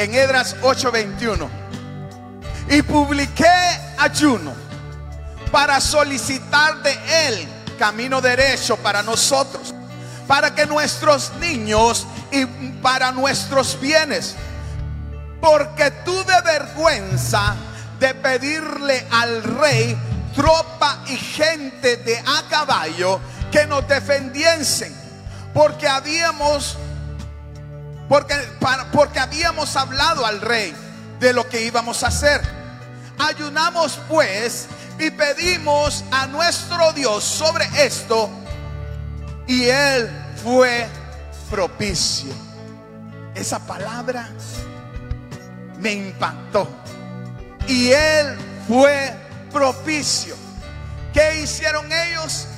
en 0.00 0.14
Edras 0.14 0.56
8:21. 0.62 1.48
Y 2.68 2.82
publiqué 2.82 3.46
ayuno 3.98 4.54
para 5.50 5.80
solicitar 5.80 6.82
de 6.82 7.28
él 7.28 7.48
camino 7.78 8.20
derecho 8.20 8.76
para 8.76 9.02
nosotros, 9.02 9.74
para 10.26 10.54
que 10.54 10.66
nuestros 10.66 11.32
niños 11.40 12.06
y 12.30 12.44
para 12.82 13.10
nuestros 13.12 13.78
bienes, 13.80 14.36
porque 15.40 15.90
tuve 16.04 16.40
vergüenza 16.44 17.56
de 17.98 18.14
pedirle 18.14 19.06
al 19.10 19.42
rey 19.42 19.98
tropa 20.34 21.02
y 21.08 21.16
gente 21.16 21.96
de 21.96 22.18
a 22.18 22.42
caballo 22.48 23.20
que 23.50 23.66
nos 23.66 23.86
defendiesen, 23.88 24.94
porque 25.52 25.88
habíamos 25.88 26.76
porque, 28.10 28.34
porque 28.92 29.20
habíamos 29.20 29.76
hablado 29.76 30.26
al 30.26 30.40
rey 30.40 30.74
de 31.20 31.32
lo 31.32 31.48
que 31.48 31.62
íbamos 31.62 32.02
a 32.02 32.08
hacer. 32.08 32.40
Ayunamos 33.16 34.00
pues 34.08 34.66
y 34.98 35.12
pedimos 35.12 36.04
a 36.10 36.26
nuestro 36.26 36.92
Dios 36.92 37.22
sobre 37.22 37.66
esto 37.86 38.28
y 39.46 39.66
él 39.66 40.10
fue 40.42 40.88
propicio. 41.48 42.32
Esa 43.32 43.60
palabra 43.60 44.28
me 45.78 45.92
impactó. 45.92 46.68
Y 47.68 47.92
él 47.92 48.36
fue 48.66 49.14
propicio. 49.52 50.34
¿Qué 51.14 51.42
hicieron 51.42 51.86
ellos? 51.92 52.48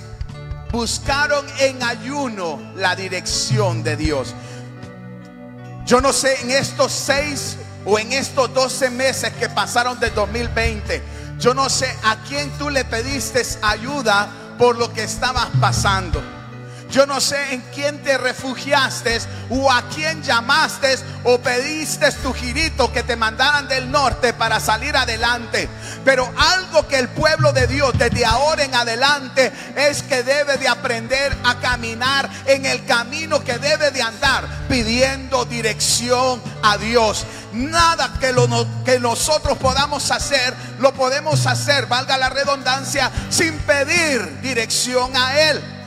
Buscaron 0.71 1.45
en 1.59 1.83
ayuno 1.83 2.73
la 2.75 2.97
dirección 2.97 3.83
de 3.83 3.99
Dios. 3.99 4.35
Yo 5.93 6.01
no 6.01 6.15
sé 6.15 6.41
en 6.41 6.51
estos 6.51 6.91
seis 6.91 7.59
o 7.85 7.99
en 7.99 8.15
estos 8.15 8.55
doce 8.55 8.89
meses 8.89 9.31
que 9.35 9.51
pasaron 9.51 10.01
del 10.01 10.15
2020, 10.15 11.03
yo 11.39 11.53
no 11.53 11.69
sé 11.69 11.95
a 12.03 12.17
quién 12.27 12.51
tú 12.53 12.71
le 12.71 12.87
pediste 12.87 13.43
ayuda 13.61 14.27
por 14.57 14.79
lo 14.79 14.91
que 14.91 15.05
estabas 15.05 15.49
pasando. 15.61 16.23
Yo 16.93 17.07
no 17.07 17.23
sé 17.23 17.55
en 17.55 17.63
quién 17.75 18.03
te 18.03 18.19
refugiaste 18.19 19.19
o 19.49 19.73
a 19.73 19.81
quién 19.89 20.23
llamaste 20.23 20.99
o 21.25 21.39
pediste 21.39 22.13
tu 22.23 22.35
girito 22.35 22.93
que 22.93 23.03
te 23.03 23.17
mandaran 23.17 23.67
del 23.67 23.91
norte 23.91 24.35
para 24.35 24.61
salir 24.61 24.95
adelante. 24.95 25.71
Pero 26.05 26.31
algo 26.37 26.87
que 26.87 26.99
el 26.99 27.09
pueblo 27.09 27.55
de 27.55 27.67
Dios 27.67 27.95
desde 27.97 28.27
ahora 28.27 28.65
en 28.65 28.75
adelante 28.75 29.51
es 29.75 30.03
que 30.03 30.23
debe 30.23 30.59
de 30.59 30.69
aprender 30.69 31.35
a 31.45 31.59
caminar 31.61 32.29
en 32.45 32.67
el 32.67 32.85
camino 32.85 33.43
que 33.43 33.57
debe 33.57 33.91
de 33.91 34.03
andar 34.03 34.47
pidiendo 34.69 35.47
dirección 35.47 36.43
a 36.63 36.77
Dios. 36.77 37.25
Nada 37.55 38.13
que, 38.21 38.35
lo, 38.35 38.47
que 38.85 39.01
nosotros 39.01 39.57
podamos 39.57 40.11
hacer, 40.11 40.55
lo 40.79 40.93
podemos 40.93 41.47
hacer, 41.47 41.87
valga 41.87 42.19
la 42.19 42.29
redundancia, 42.29 43.11
sin 43.31 43.57
pedir 43.61 44.43
dirección 44.43 45.17
a 45.17 45.41
Él. 45.41 45.82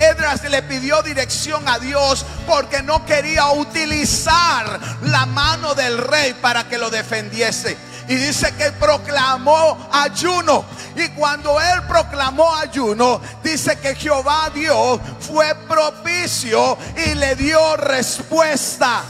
Edras 0.00 0.42
le 0.44 0.62
pidió 0.62 1.02
dirección 1.02 1.68
a 1.68 1.78
Dios 1.78 2.24
porque 2.46 2.82
no 2.82 3.04
quería 3.04 3.50
utilizar 3.50 4.80
la 5.02 5.26
mano 5.26 5.74
del 5.74 5.98
rey 5.98 6.34
para 6.34 6.68
que 6.68 6.78
lo 6.78 6.88
defendiese. 6.90 7.76
Y 8.08 8.16
dice 8.16 8.52
que 8.56 8.72
proclamó 8.72 9.88
ayuno. 9.92 10.64
Y 10.96 11.08
cuando 11.10 11.60
él 11.60 11.82
proclamó 11.86 12.56
ayuno, 12.56 13.20
dice 13.44 13.78
que 13.78 13.94
Jehová 13.94 14.50
Dios 14.52 15.00
fue 15.20 15.54
propicio 15.68 16.76
y 17.06 17.14
le 17.14 17.36
dio 17.36 17.76
respuesta. 17.76 19.02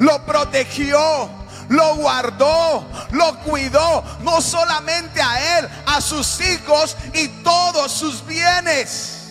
Lo 0.00 0.26
protegió, 0.26 1.30
lo 1.68 1.94
guardó, 1.94 2.86
lo 3.12 3.38
cuidó, 3.40 4.04
no 4.20 4.40
solamente 4.42 5.22
a 5.22 5.58
él, 5.58 5.68
a 5.86 6.00
sus 6.00 6.40
hijos 6.40 6.96
y 7.14 7.28
todos 7.42 7.92
sus 7.92 8.26
bienes. 8.26 9.23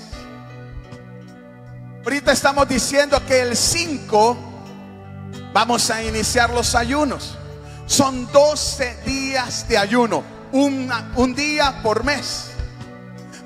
Estamos 2.31 2.67
diciendo 2.67 3.21
que 3.27 3.41
el 3.41 3.55
5 3.55 4.37
vamos 5.53 5.89
a 5.91 6.03
iniciar 6.03 6.49
los 6.49 6.73
ayunos. 6.73 7.37
Son 7.85 8.31
12 8.31 9.03
días 9.05 9.67
de 9.67 9.77
ayuno, 9.77 10.23
un 10.51 11.35
día 11.35 11.81
por 11.83 12.03
mes. 12.03 12.49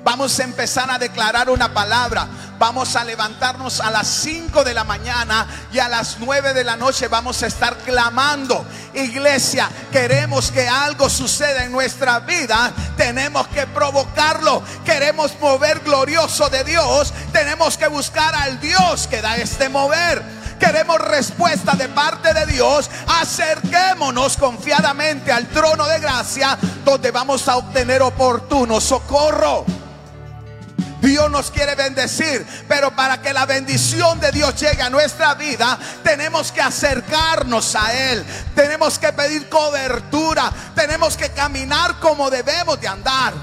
Vamos 0.04 0.38
a 0.40 0.44
empezar 0.44 0.90
a 0.90 0.98
declarar 0.98 1.50
una 1.50 1.74
palabra. 1.74 2.28
Vamos 2.58 2.96
a 2.96 3.04
levantarnos 3.04 3.80
a 3.80 3.90
las 3.90 4.08
5 4.08 4.64
de 4.64 4.74
la 4.74 4.82
mañana 4.82 5.46
y 5.72 5.78
a 5.78 5.88
las 5.88 6.18
9 6.18 6.54
de 6.54 6.64
la 6.64 6.76
noche 6.76 7.06
vamos 7.06 7.42
a 7.44 7.46
estar 7.46 7.76
clamando. 7.78 8.66
Iglesia, 8.94 9.68
queremos 9.92 10.50
que 10.50 10.68
algo 10.68 11.08
suceda 11.08 11.64
en 11.64 11.70
nuestra 11.70 12.18
vida. 12.20 12.72
Tenemos 12.96 13.46
que 13.48 13.66
provocarlo. 13.68 14.62
Queremos 14.84 15.38
mover 15.40 15.80
glorioso 15.80 16.48
de 16.48 16.64
Dios. 16.64 17.14
Tenemos 17.32 17.78
que 17.78 17.86
buscar 17.86 18.34
al 18.34 18.58
Dios 18.58 19.06
que 19.06 19.22
da 19.22 19.36
este 19.36 19.68
mover 19.68 20.38
queremos 20.58 20.98
respuesta 21.00 21.76
de 21.76 21.88
parte 21.88 22.34
de 22.34 22.44
Dios, 22.46 22.90
acerquémonos 23.06 24.36
confiadamente 24.36 25.30
al 25.30 25.46
trono 25.46 25.86
de 25.86 26.00
gracia 26.00 26.58
donde 26.84 27.12
vamos 27.12 27.46
a 27.46 27.58
obtener 27.58 28.02
oportuno 28.02 28.80
socorro. 28.80 29.77
Dios 31.00 31.30
nos 31.30 31.50
quiere 31.50 31.74
bendecir, 31.74 32.46
pero 32.66 32.94
para 32.94 33.20
que 33.22 33.32
la 33.32 33.46
bendición 33.46 34.18
de 34.18 34.32
Dios 34.32 34.54
llegue 34.60 34.82
a 34.82 34.90
nuestra 34.90 35.34
vida, 35.34 35.78
tenemos 36.02 36.50
que 36.50 36.60
acercarnos 36.60 37.76
a 37.76 38.12
Él, 38.12 38.24
tenemos 38.54 38.98
que 38.98 39.12
pedir 39.12 39.48
cobertura, 39.48 40.52
tenemos 40.74 41.16
que 41.16 41.30
caminar 41.30 42.00
como 42.00 42.30
debemos 42.30 42.80
de 42.80 42.88
andar. 42.88 43.34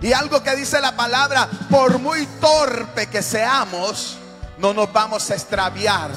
Y 0.00 0.12
algo 0.12 0.42
que 0.42 0.54
dice 0.54 0.80
la 0.80 0.96
palabra, 0.96 1.48
por 1.68 1.98
muy 1.98 2.24
torpe 2.40 3.08
que 3.08 3.22
seamos, 3.22 4.16
no 4.58 4.72
nos 4.72 4.92
vamos 4.92 5.30
a 5.30 5.34
extraviar 5.34 6.10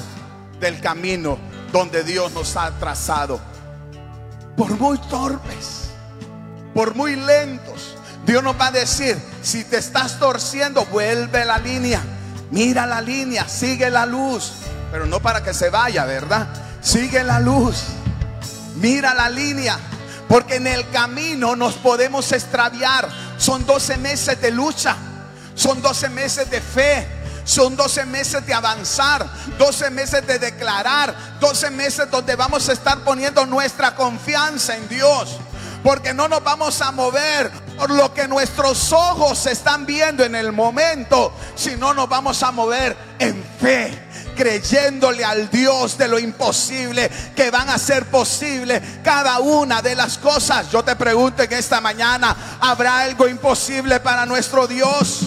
del 0.60 0.80
camino 0.80 1.38
donde 1.72 2.04
Dios 2.04 2.32
nos 2.32 2.56
ha 2.56 2.70
trazado. 2.78 3.40
Por 4.56 4.78
muy 4.78 4.98
torpes, 4.98 5.90
por 6.74 6.94
muy 6.94 7.16
lentos. 7.16 7.96
Dios 8.24 8.42
nos 8.42 8.58
va 8.58 8.68
a 8.68 8.72
decir, 8.72 9.18
si 9.42 9.64
te 9.64 9.78
estás 9.78 10.18
torciendo, 10.18 10.84
vuelve 10.86 11.44
la 11.44 11.58
línea. 11.58 12.00
Mira 12.50 12.86
la 12.86 13.00
línea, 13.00 13.48
sigue 13.48 13.90
la 13.90 14.06
luz. 14.06 14.52
Pero 14.92 15.06
no 15.06 15.20
para 15.20 15.42
que 15.42 15.54
se 15.54 15.70
vaya, 15.70 16.04
¿verdad? 16.04 16.48
Sigue 16.80 17.24
la 17.24 17.40
luz. 17.40 17.82
Mira 18.76 19.14
la 19.14 19.28
línea. 19.28 19.78
Porque 20.28 20.56
en 20.56 20.66
el 20.66 20.88
camino 20.90 21.56
nos 21.56 21.74
podemos 21.74 22.30
extraviar. 22.32 23.08
Son 23.38 23.66
12 23.66 23.96
meses 23.96 24.40
de 24.40 24.50
lucha. 24.50 24.96
Son 25.54 25.82
12 25.82 26.08
meses 26.10 26.50
de 26.50 26.60
fe. 26.60 27.06
Son 27.44 27.74
12 27.74 28.06
meses 28.06 28.46
de 28.46 28.54
avanzar, 28.54 29.26
12 29.58 29.90
meses 29.90 30.24
de 30.26 30.38
declarar, 30.38 31.12
12 31.40 31.70
meses 31.70 32.08
donde 32.08 32.36
vamos 32.36 32.68
a 32.68 32.72
estar 32.72 32.98
poniendo 32.98 33.46
nuestra 33.46 33.96
confianza 33.96 34.76
en 34.76 34.88
Dios. 34.88 35.38
Porque 35.82 36.14
no 36.14 36.28
nos 36.28 36.44
vamos 36.44 36.80
a 36.80 36.92
mover 36.92 37.50
por 37.76 37.90
lo 37.90 38.12
que 38.14 38.28
nuestros 38.28 38.92
ojos 38.92 39.46
están 39.46 39.86
viendo 39.86 40.24
en 40.24 40.34
el 40.34 40.52
momento, 40.52 41.32
sino 41.54 41.94
nos 41.94 42.08
vamos 42.08 42.42
a 42.42 42.52
mover 42.52 42.96
en 43.18 43.44
fe 43.60 44.12
creyéndole 44.36 45.24
al 45.24 45.50
Dios 45.50 45.98
de 45.98 46.08
lo 46.08 46.18
imposible 46.18 47.10
que 47.36 47.50
van 47.50 47.68
a 47.68 47.78
ser 47.78 48.06
posible 48.06 48.82
cada 49.02 49.38
una 49.40 49.82
de 49.82 49.94
las 49.94 50.18
cosas. 50.18 50.70
Yo 50.70 50.82
te 50.82 50.96
pregunto 50.96 51.42
en 51.42 51.52
esta 51.52 51.80
mañana, 51.80 52.58
¿habrá 52.60 53.00
algo 53.00 53.28
imposible 53.28 54.00
para 54.00 54.26
nuestro 54.26 54.66
Dios? 54.66 55.20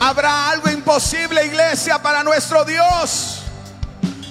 ¿Habrá 0.00 0.50
algo 0.50 0.70
imposible, 0.70 1.44
iglesia, 1.44 2.00
para 2.00 2.22
nuestro 2.22 2.64
Dios? 2.64 3.42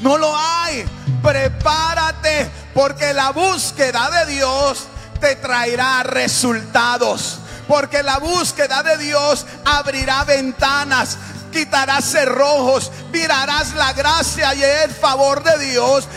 No 0.02 0.18
lo 0.18 0.36
hay. 0.36 0.86
Prepárate 1.22 2.50
porque 2.74 3.14
la 3.14 3.32
búsqueda 3.32 4.10
de 4.12 4.34
Dios 4.34 4.88
te 5.20 5.36
traerá 5.36 6.04
resultados. 6.04 7.40
Porque 7.68 8.02
la 8.02 8.18
búsqueda 8.20 8.82
de 8.82 8.98
Dios 8.98 9.46
abrirá 9.66 10.24
ventanas, 10.24 11.18
quitarás 11.52 12.06
cerrojos, 12.06 12.92
mirarás 13.12 13.74
la 13.74 13.92
gracia 13.92 14.54
y 14.56 14.64
el 14.64 14.92
favor 14.92 15.44
de 15.44 15.58
Dios 15.66 16.08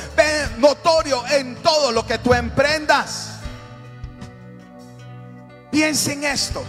notorio 0.58 1.26
en 1.28 1.56
todo 1.56 1.92
lo 1.92 2.06
que 2.06 2.18
tú 2.18 2.34
emprendas. 2.34 3.30
Piensa 5.70 6.12
en 6.12 6.24
esto. 6.24 6.62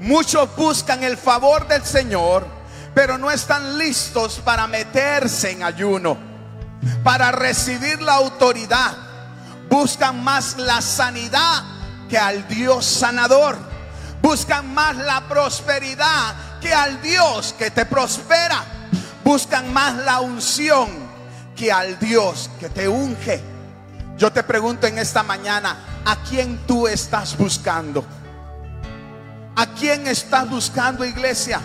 Muchos 0.00 0.54
buscan 0.56 1.02
el 1.02 1.16
favor 1.16 1.66
del 1.68 1.84
Señor, 1.84 2.46
pero 2.94 3.18
no 3.18 3.30
están 3.30 3.78
listos 3.78 4.40
para 4.44 4.66
meterse 4.66 5.50
en 5.50 5.62
ayuno, 5.62 6.16
para 7.04 7.30
recibir 7.32 8.00
la 8.00 8.14
autoridad. 8.14 9.09
Buscan 9.70 10.22
más 10.24 10.58
la 10.58 10.82
sanidad 10.82 11.62
que 12.08 12.18
al 12.18 12.46
Dios 12.48 12.84
sanador. 12.84 13.56
Buscan 14.20 14.74
más 14.74 14.96
la 14.96 15.28
prosperidad 15.28 16.34
que 16.60 16.74
al 16.74 17.00
Dios 17.00 17.54
que 17.56 17.70
te 17.70 17.86
prospera. 17.86 18.64
Buscan 19.22 19.72
más 19.72 19.94
la 19.98 20.20
unción 20.20 20.88
que 21.54 21.70
al 21.70 21.98
Dios 22.00 22.50
que 22.58 22.68
te 22.68 22.88
unge. 22.88 23.40
Yo 24.18 24.32
te 24.32 24.42
pregunto 24.42 24.88
en 24.88 24.98
esta 24.98 25.22
mañana, 25.22 26.02
¿a 26.04 26.16
quién 26.28 26.58
tú 26.66 26.88
estás 26.88 27.38
buscando? 27.38 28.04
¿A 29.54 29.66
quién 29.74 30.06
estás 30.08 30.50
buscando, 30.50 31.04
iglesia? 31.04 31.60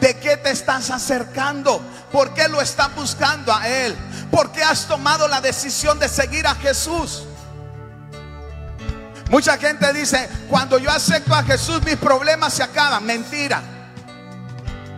¿De 0.00 0.16
qué 0.16 0.36
te 0.36 0.50
estás 0.50 0.90
acercando? 0.90 1.82
¿Por 2.12 2.32
qué 2.34 2.46
lo 2.48 2.60
estás 2.60 2.94
buscando 2.94 3.52
a 3.52 3.68
Él? 3.68 3.96
¿Por 4.30 4.52
qué 4.52 4.62
has 4.62 4.86
tomado 4.86 5.26
la 5.26 5.40
decisión 5.40 5.98
de 5.98 6.08
seguir 6.08 6.46
a 6.46 6.54
Jesús? 6.54 7.24
Mucha 9.28 9.58
gente 9.58 9.92
dice, 9.92 10.28
cuando 10.48 10.78
yo 10.78 10.90
acepto 10.90 11.34
a 11.34 11.42
Jesús 11.42 11.82
mis 11.84 11.96
problemas 11.96 12.54
se 12.54 12.62
acaban. 12.62 13.04
Mentira. 13.04 13.62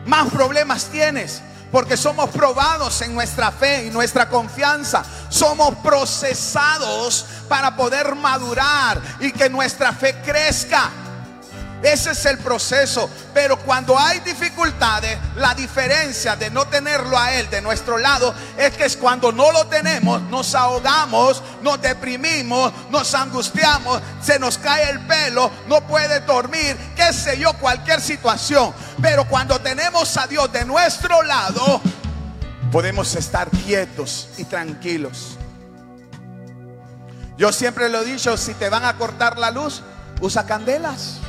Más 0.07 0.29
problemas 0.31 0.87
tienes 0.87 1.43
porque 1.71 1.97
somos 1.97 2.31
probados 2.31 3.01
en 3.03 3.14
nuestra 3.14 3.51
fe 3.53 3.87
y 3.87 3.90
nuestra 3.90 4.29
confianza. 4.29 5.05
Somos 5.29 5.77
procesados 5.77 7.27
para 7.49 7.77
poder 7.77 8.14
madurar 8.14 9.01
y 9.21 9.33
que 9.33 9.49
nuestra 9.49 9.93
fe 9.93 10.14
crezca. 10.25 10.90
Ese 11.83 12.11
es 12.11 12.27
el 12.27 12.38
proceso. 12.38 13.09
Pero 13.33 13.59
cuando 13.59 13.99
hay 13.99 14.21
dificultades, 14.21 15.19
la 15.37 15.55
diferencia 15.55 16.37
de 16.37 16.51
no 16.51 16.66
tenerlo 16.66 17.16
a 17.19 17.33
Él 17.33 17.49
de 17.49 17.62
nuestro 17.62 17.97
lado 17.99 18.35
es 18.57 18.77
que 18.77 18.85
es 18.85 18.97
cuando 18.97 19.33
no 19.33 19.51
lo 19.53 19.66
tenemos, 19.66 20.21
nos 20.23 20.55
ahogamos, 20.55 21.43
nos 21.62 21.81
deprimimos, 21.81 22.73
nos 22.90 23.14
angustiamos, 23.14 24.03
se 24.23 24.38
nos 24.38 24.59
cae 24.59 24.90
el 24.90 25.01
pelo, 25.07 25.51
no 25.69 25.81
puede 25.87 26.21
dormir, 26.21 26.77
qué 26.97 27.12
sé 27.12 27.38
yo, 27.38 27.53
cualquier 27.55 28.01
situación. 28.01 28.75
Pero 29.01 29.27
cuando 29.27 29.59
tenemos 29.61 30.16
a 30.16 30.27
Dios 30.27 30.53
de 30.53 30.64
nuestro 30.64 31.23
lado, 31.23 31.81
podemos 32.71 33.14
estar 33.14 33.49
quietos 33.51 34.29
y 34.37 34.45
tranquilos. 34.45 35.37
Yo 37.38 37.53
siempre 37.53 37.88
lo 37.88 38.03
he 38.03 38.05
dicho, 38.05 38.37
si 38.37 38.53
te 38.53 38.69
van 38.69 38.85
a 38.85 38.99
cortar 38.99 39.38
la 39.38 39.51
luz, 39.51 39.83
usa 40.21 40.45
candelas. 40.45 41.21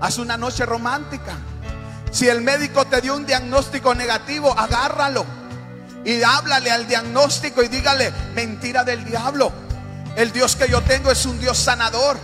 Haz 0.00 0.18
una 0.18 0.36
noche 0.36 0.66
romántica. 0.66 1.36
Si 2.10 2.28
el 2.28 2.42
médico 2.42 2.84
te 2.84 3.00
dio 3.00 3.14
un 3.14 3.26
diagnóstico 3.26 3.94
negativo, 3.94 4.56
agárralo. 4.56 5.24
Y 6.04 6.22
háblale 6.22 6.70
al 6.70 6.86
diagnóstico 6.86 7.62
y 7.62 7.68
dígale, 7.68 8.12
mentira 8.34 8.84
del 8.84 9.04
diablo. 9.04 9.52
El 10.16 10.32
Dios 10.32 10.54
que 10.54 10.68
yo 10.68 10.82
tengo 10.82 11.10
es 11.10 11.24
un 11.26 11.40
Dios 11.40 11.58
sanador. 11.58 12.18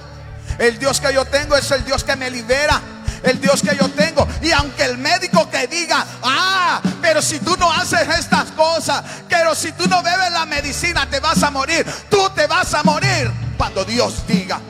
El 0.59 0.79
Dios 0.79 1.01
que 1.01 1.13
yo 1.13 1.25
tengo 1.25 1.57
es 1.57 1.71
el 1.71 1.85
Dios 1.85 2.05
que 2.05 2.15
me 2.17 2.31
libera. 2.31 2.81
El 3.23 3.41
Dios 3.41 3.63
que 3.63 3.77
yo 3.77 3.89
tengo. 3.91 4.27
Y 4.43 4.53
aunque 4.53 4.85
el 4.85 4.99
médico 4.99 5.47
te 5.49 5.67
diga, 5.67 6.05
ah, 6.23 6.81
pero 7.01 7.23
si 7.23 7.39
tú 7.41 7.57
no 7.57 7.71
haces 7.73 8.09
estas 8.19 8.51
cosas, 8.53 9.03
pero 9.29 9.55
si 9.55 9.73
tú 9.73 9.89
no 9.89 10.03
bebes 10.03 10.31
la 10.33 10.47
medicina, 10.47 11.09
te 11.09 11.21
vas 11.21 11.43
a 11.43 11.51
morir. 11.51 11.87
Tú 12.09 12.31
te 12.35 12.47
vas 12.47 12.75
a 12.75 12.83
morir 12.83 13.31
cuando 13.57 13.85
Dios 13.85 14.27
diga 14.27 14.61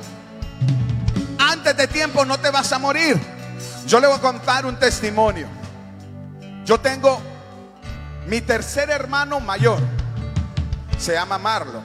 antes 1.50 1.76
de 1.76 1.86
tiempo 1.88 2.24
no 2.24 2.38
te 2.38 2.50
vas 2.50 2.72
a 2.72 2.78
morir. 2.78 3.18
Yo 3.86 4.00
le 4.00 4.06
voy 4.06 4.16
a 4.16 4.20
contar 4.20 4.64
un 4.66 4.78
testimonio. 4.78 5.48
Yo 6.64 6.78
tengo 6.78 7.20
mi 8.26 8.40
tercer 8.40 8.90
hermano 8.90 9.40
mayor. 9.40 9.80
Se 10.98 11.14
llama 11.14 11.38
Marlo. 11.38 11.82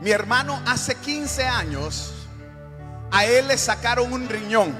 Mi 0.00 0.10
hermano 0.10 0.60
hace 0.66 0.96
15 0.96 1.46
años, 1.46 2.12
a 3.12 3.24
él 3.24 3.46
le 3.46 3.56
sacaron 3.56 4.12
un 4.12 4.28
riñón 4.28 4.74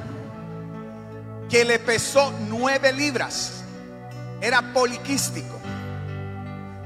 que 1.49 1.65
le 1.65 1.79
pesó 1.79 2.33
9 2.49 2.93
libras. 2.93 3.63
Era 4.41 4.61
poliquístico. 4.73 5.61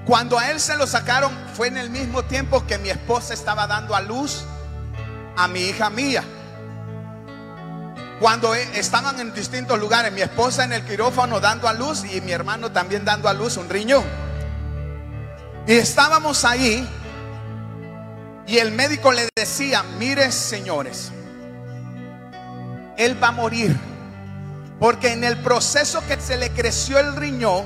Cuando 0.06 0.38
a 0.38 0.50
él 0.50 0.60
se 0.60 0.76
lo 0.76 0.86
sacaron 0.86 1.32
fue 1.54 1.66
en 1.66 1.76
el 1.76 1.90
mismo 1.90 2.22
tiempo 2.24 2.64
que 2.64 2.78
mi 2.78 2.90
esposa 2.90 3.34
estaba 3.34 3.66
dando 3.66 3.94
a 3.94 4.00
luz 4.00 4.44
a 5.36 5.48
mi 5.48 5.60
hija 5.60 5.90
mía. 5.90 6.22
Cuando 8.20 8.54
e, 8.54 8.78
estaban 8.78 9.18
en 9.18 9.34
distintos 9.34 9.78
lugares, 9.78 10.12
mi 10.12 10.22
esposa 10.22 10.64
en 10.64 10.72
el 10.72 10.84
quirófano 10.84 11.40
dando 11.40 11.68
a 11.68 11.74
luz 11.74 12.04
y 12.04 12.20
mi 12.20 12.30
hermano 12.30 12.70
también 12.70 13.04
dando 13.04 13.28
a 13.28 13.34
luz 13.34 13.56
un 13.56 13.68
riñón. 13.68 14.04
Y 15.66 15.72
estábamos 15.72 16.44
ahí 16.44 16.88
y 18.46 18.58
el 18.58 18.70
médico 18.70 19.10
le 19.10 19.28
decía, 19.34 19.82
mire 19.98 20.30
señores, 20.30 21.10
él 22.96 23.20
va 23.20 23.28
a 23.28 23.32
morir. 23.32 23.76
Porque 24.78 25.12
en 25.12 25.24
el 25.24 25.38
proceso 25.38 26.02
que 26.06 26.20
se 26.20 26.36
le 26.36 26.50
creció 26.50 26.98
el 27.00 27.16
riñón, 27.16 27.64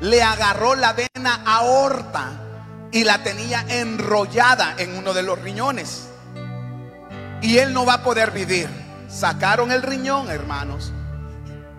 le 0.00 0.22
agarró 0.22 0.74
la 0.74 0.92
vena 0.92 1.42
aorta 1.46 2.32
y 2.92 3.04
la 3.04 3.22
tenía 3.22 3.64
enrollada 3.68 4.74
en 4.78 4.96
uno 4.96 5.14
de 5.14 5.22
los 5.22 5.38
riñones. 5.40 6.08
Y 7.42 7.58
él 7.58 7.72
no 7.72 7.84
va 7.84 7.94
a 7.94 8.02
poder 8.02 8.30
vivir. 8.30 8.68
Sacaron 9.08 9.70
el 9.72 9.82
riñón, 9.82 10.30
hermanos. 10.30 10.92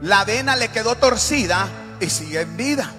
La 0.01 0.23
vena 0.25 0.55
le 0.55 0.69
quedó 0.69 0.95
torcida 0.95 1.67
y 1.99 2.09
sigue 2.09 2.41
en 2.41 2.57
vida. 2.57 2.91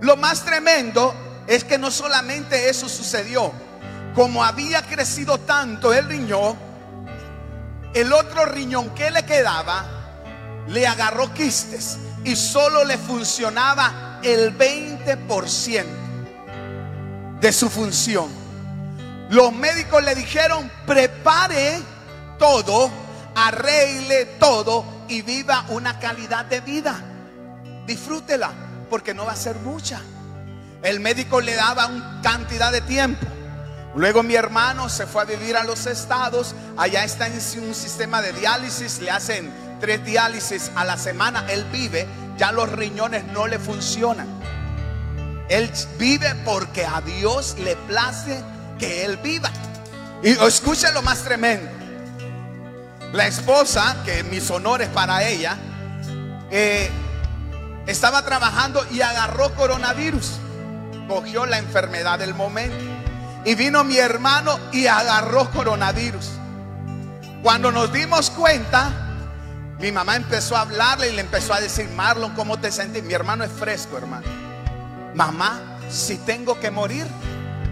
Lo 0.00 0.16
más 0.16 0.44
tremendo 0.44 1.14
es 1.46 1.64
que 1.64 1.78
no 1.78 1.90
solamente 1.90 2.68
eso 2.68 2.88
sucedió, 2.88 3.52
como 4.14 4.44
había 4.44 4.82
crecido 4.82 5.38
tanto 5.38 5.92
el 5.92 6.06
riñón, 6.06 6.56
el 7.94 8.12
otro 8.12 8.44
riñón 8.46 8.90
que 8.94 9.10
le 9.10 9.24
quedaba 9.24 9.84
le 10.68 10.86
agarró 10.86 11.32
quistes 11.34 11.98
y 12.24 12.36
solo 12.36 12.84
le 12.84 12.98
funcionaba 12.98 14.11
el 14.22 14.56
20% 14.56 15.84
de 17.40 17.52
su 17.52 17.68
función. 17.68 18.28
Los 19.30 19.52
médicos 19.52 20.02
le 20.04 20.14
dijeron, 20.14 20.70
prepare 20.86 21.80
todo, 22.38 22.90
arregle 23.34 24.26
todo 24.38 24.84
y 25.08 25.22
viva 25.22 25.64
una 25.68 25.98
calidad 25.98 26.44
de 26.44 26.60
vida. 26.60 27.00
Disfrútela, 27.86 28.52
porque 28.90 29.14
no 29.14 29.24
va 29.24 29.32
a 29.32 29.36
ser 29.36 29.56
mucha. 29.56 30.00
El 30.82 31.00
médico 31.00 31.40
le 31.40 31.54
daba 31.54 31.86
una 31.86 32.20
cantidad 32.22 32.72
de 32.72 32.80
tiempo. 32.82 33.26
Luego 33.94 34.22
mi 34.22 34.34
hermano 34.34 34.88
se 34.88 35.06
fue 35.06 35.22
a 35.22 35.24
vivir 35.24 35.56
a 35.56 35.64
los 35.64 35.86
estados. 35.86 36.54
Allá 36.76 37.04
está 37.04 37.26
en 37.26 37.34
un 37.34 37.74
sistema 37.74 38.22
de 38.22 38.32
diálisis. 38.32 39.00
Le 39.00 39.10
hacen 39.10 39.52
tres 39.80 40.04
diálisis 40.04 40.70
a 40.74 40.84
la 40.84 40.96
semana. 40.96 41.44
Él 41.50 41.64
vive. 41.72 42.06
Ya 42.36 42.52
los 42.52 42.70
riñones 42.72 43.24
no 43.26 43.46
le 43.46 43.58
funcionan. 43.58 44.26
Él 45.48 45.70
vive 45.98 46.34
porque 46.44 46.84
a 46.84 47.00
Dios 47.00 47.56
le 47.58 47.76
place 47.76 48.42
que 48.78 49.04
él 49.04 49.16
viva. 49.18 49.50
Y 50.22 50.30
escuche 50.30 50.90
lo 50.92 51.02
más 51.02 51.22
tremendo. 51.22 51.70
La 53.12 53.26
esposa, 53.26 53.96
que 54.04 54.22
mis 54.24 54.50
honores 54.50 54.88
para 54.88 55.24
ella, 55.24 55.56
eh, 56.50 56.90
estaba 57.86 58.24
trabajando 58.24 58.86
y 58.90 59.02
agarró 59.02 59.54
coronavirus 59.54 60.38
cogió 61.12 61.46
la 61.46 61.58
enfermedad 61.58 62.18
del 62.18 62.34
momento. 62.34 62.76
Y 63.44 63.54
vino 63.54 63.84
mi 63.84 63.98
hermano 63.98 64.58
y 64.72 64.86
agarró 64.86 65.50
coronavirus. 65.50 66.30
Cuando 67.42 67.72
nos 67.72 67.92
dimos 67.92 68.30
cuenta, 68.30 69.11
mi 69.82 69.90
mamá 69.90 70.14
empezó 70.14 70.56
a 70.56 70.60
hablarle 70.60 71.10
y 71.10 71.16
le 71.16 71.22
empezó 71.22 71.52
a 71.52 71.60
decir, 71.60 71.88
Marlon, 71.88 72.34
¿cómo 72.34 72.60
te 72.60 72.70
sentís? 72.70 73.02
Mi 73.02 73.14
hermano 73.14 73.42
es 73.42 73.50
fresco, 73.50 73.98
hermano. 73.98 74.24
Mamá, 75.12 75.60
si 75.90 76.18
tengo 76.18 76.60
que 76.60 76.70
morir, 76.70 77.04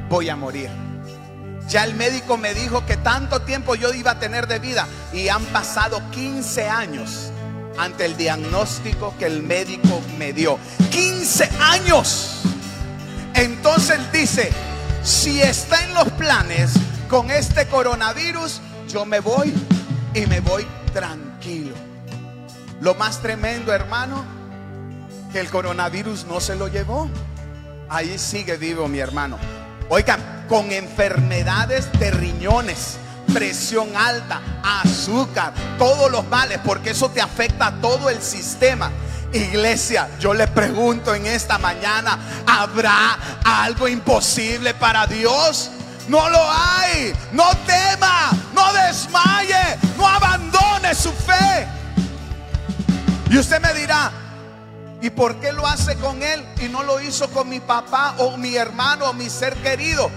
voy 0.09 0.29
a 0.29 0.35
morir. 0.35 0.69
Ya 1.69 1.85
el 1.85 1.95
médico 1.95 2.37
me 2.37 2.53
dijo 2.53 2.85
que 2.85 2.97
tanto 2.97 3.43
tiempo 3.43 3.77
yo 3.77 3.95
iba 3.95 4.11
a 4.11 4.19
tener 4.19 4.49
de 4.49 4.59
vida 4.59 4.89
y 5.13 5.29
han 5.29 5.45
pasado 5.47 6.03
15 6.11 6.69
años 6.69 7.31
ante 7.79 8.07
el 8.07 8.17
diagnóstico 8.17 9.15
que 9.17 9.27
el 9.27 9.45
médico 9.45 10.03
me 10.19 10.33
dio. 10.33 10.59
15 10.91 11.49
años. 11.61 12.43
Entonces 13.35 14.01
dice, 14.11 14.51
si 15.05 15.41
está 15.41 15.85
en 15.85 15.95
los 15.95 16.11
planes 16.15 16.73
con 17.09 17.31
este 17.31 17.69
coronavirus, 17.69 18.61
yo 18.89 19.07
me 19.07 19.21
voy 19.21 19.55
y 20.13 20.27
me 20.27 20.41
voy 20.41 20.67
tranquilo. 20.93 21.70
Lo 22.81 22.95
más 22.95 23.21
tremendo, 23.21 23.75
hermano, 23.75 24.25
que 25.33 25.41
el 25.41 25.51
coronavirus 25.51 26.25
no 26.25 26.41
se 26.41 26.57
lo 26.57 26.69
llevó. 26.69 27.11
Ahí 27.91 28.19
sigue 28.19 28.57
vivo 28.57 28.89
mi 28.89 29.01
hermano. 29.01 29.39
Oigan, 29.91 30.47
con 30.49 30.73
enfermedades 30.73 31.93
de 31.99 32.11
riñones, 32.11 32.97
presión 33.35 33.95
alta, 33.97 34.41
azúcar, 34.65 35.53
todos 35.79 36.11
los 36.11 36.27
males, 36.29 36.59
porque 36.65 36.91
eso 36.91 37.11
te 37.11 37.21
afecta 37.21 37.67
a 37.67 37.81
todo 37.83 38.09
el 38.09 38.23
sistema. 38.23 38.91
Iglesia, 39.33 40.09
yo 40.19 40.33
le 40.33 40.47
pregunto 40.49 41.15
en 41.15 41.27
esta 41.27 41.59
mañana, 41.59 42.19
¿habrá 42.47 43.19
algo 43.45 43.89
imposible 43.89 44.73
para 44.73 45.07
Dios? 45.07 45.71
No 46.09 46.31
lo 46.31 46.51
hay. 46.51 47.13
No 47.33 47.45
tema, 47.67 48.31
no 48.55 48.73
desmaye, 48.73 49.79
no 49.99 50.09
abandone 50.09 50.95
su 50.95 51.13
fe. 51.13 51.80
Y 53.31 53.39
usted 53.39 53.61
me 53.61 53.73
dirá, 53.75 54.11
¿y 55.01 55.09
por 55.11 55.37
qué 55.37 55.53
lo 55.53 55.65
hace 55.65 55.95
con 55.99 56.21
él 56.21 56.45
y 56.61 56.69
no 56.69 56.83
lo 56.83 57.01
hizo 57.01 57.31
con 57.31 57.49
mi 57.49 57.61
papá 57.61 58.17
o 58.19 58.37
mi 58.37 58.57
hermano 58.57 59.09
o 59.09 59.13
mi 59.13 59.31
ser 59.31 59.55
querido? 59.59 60.11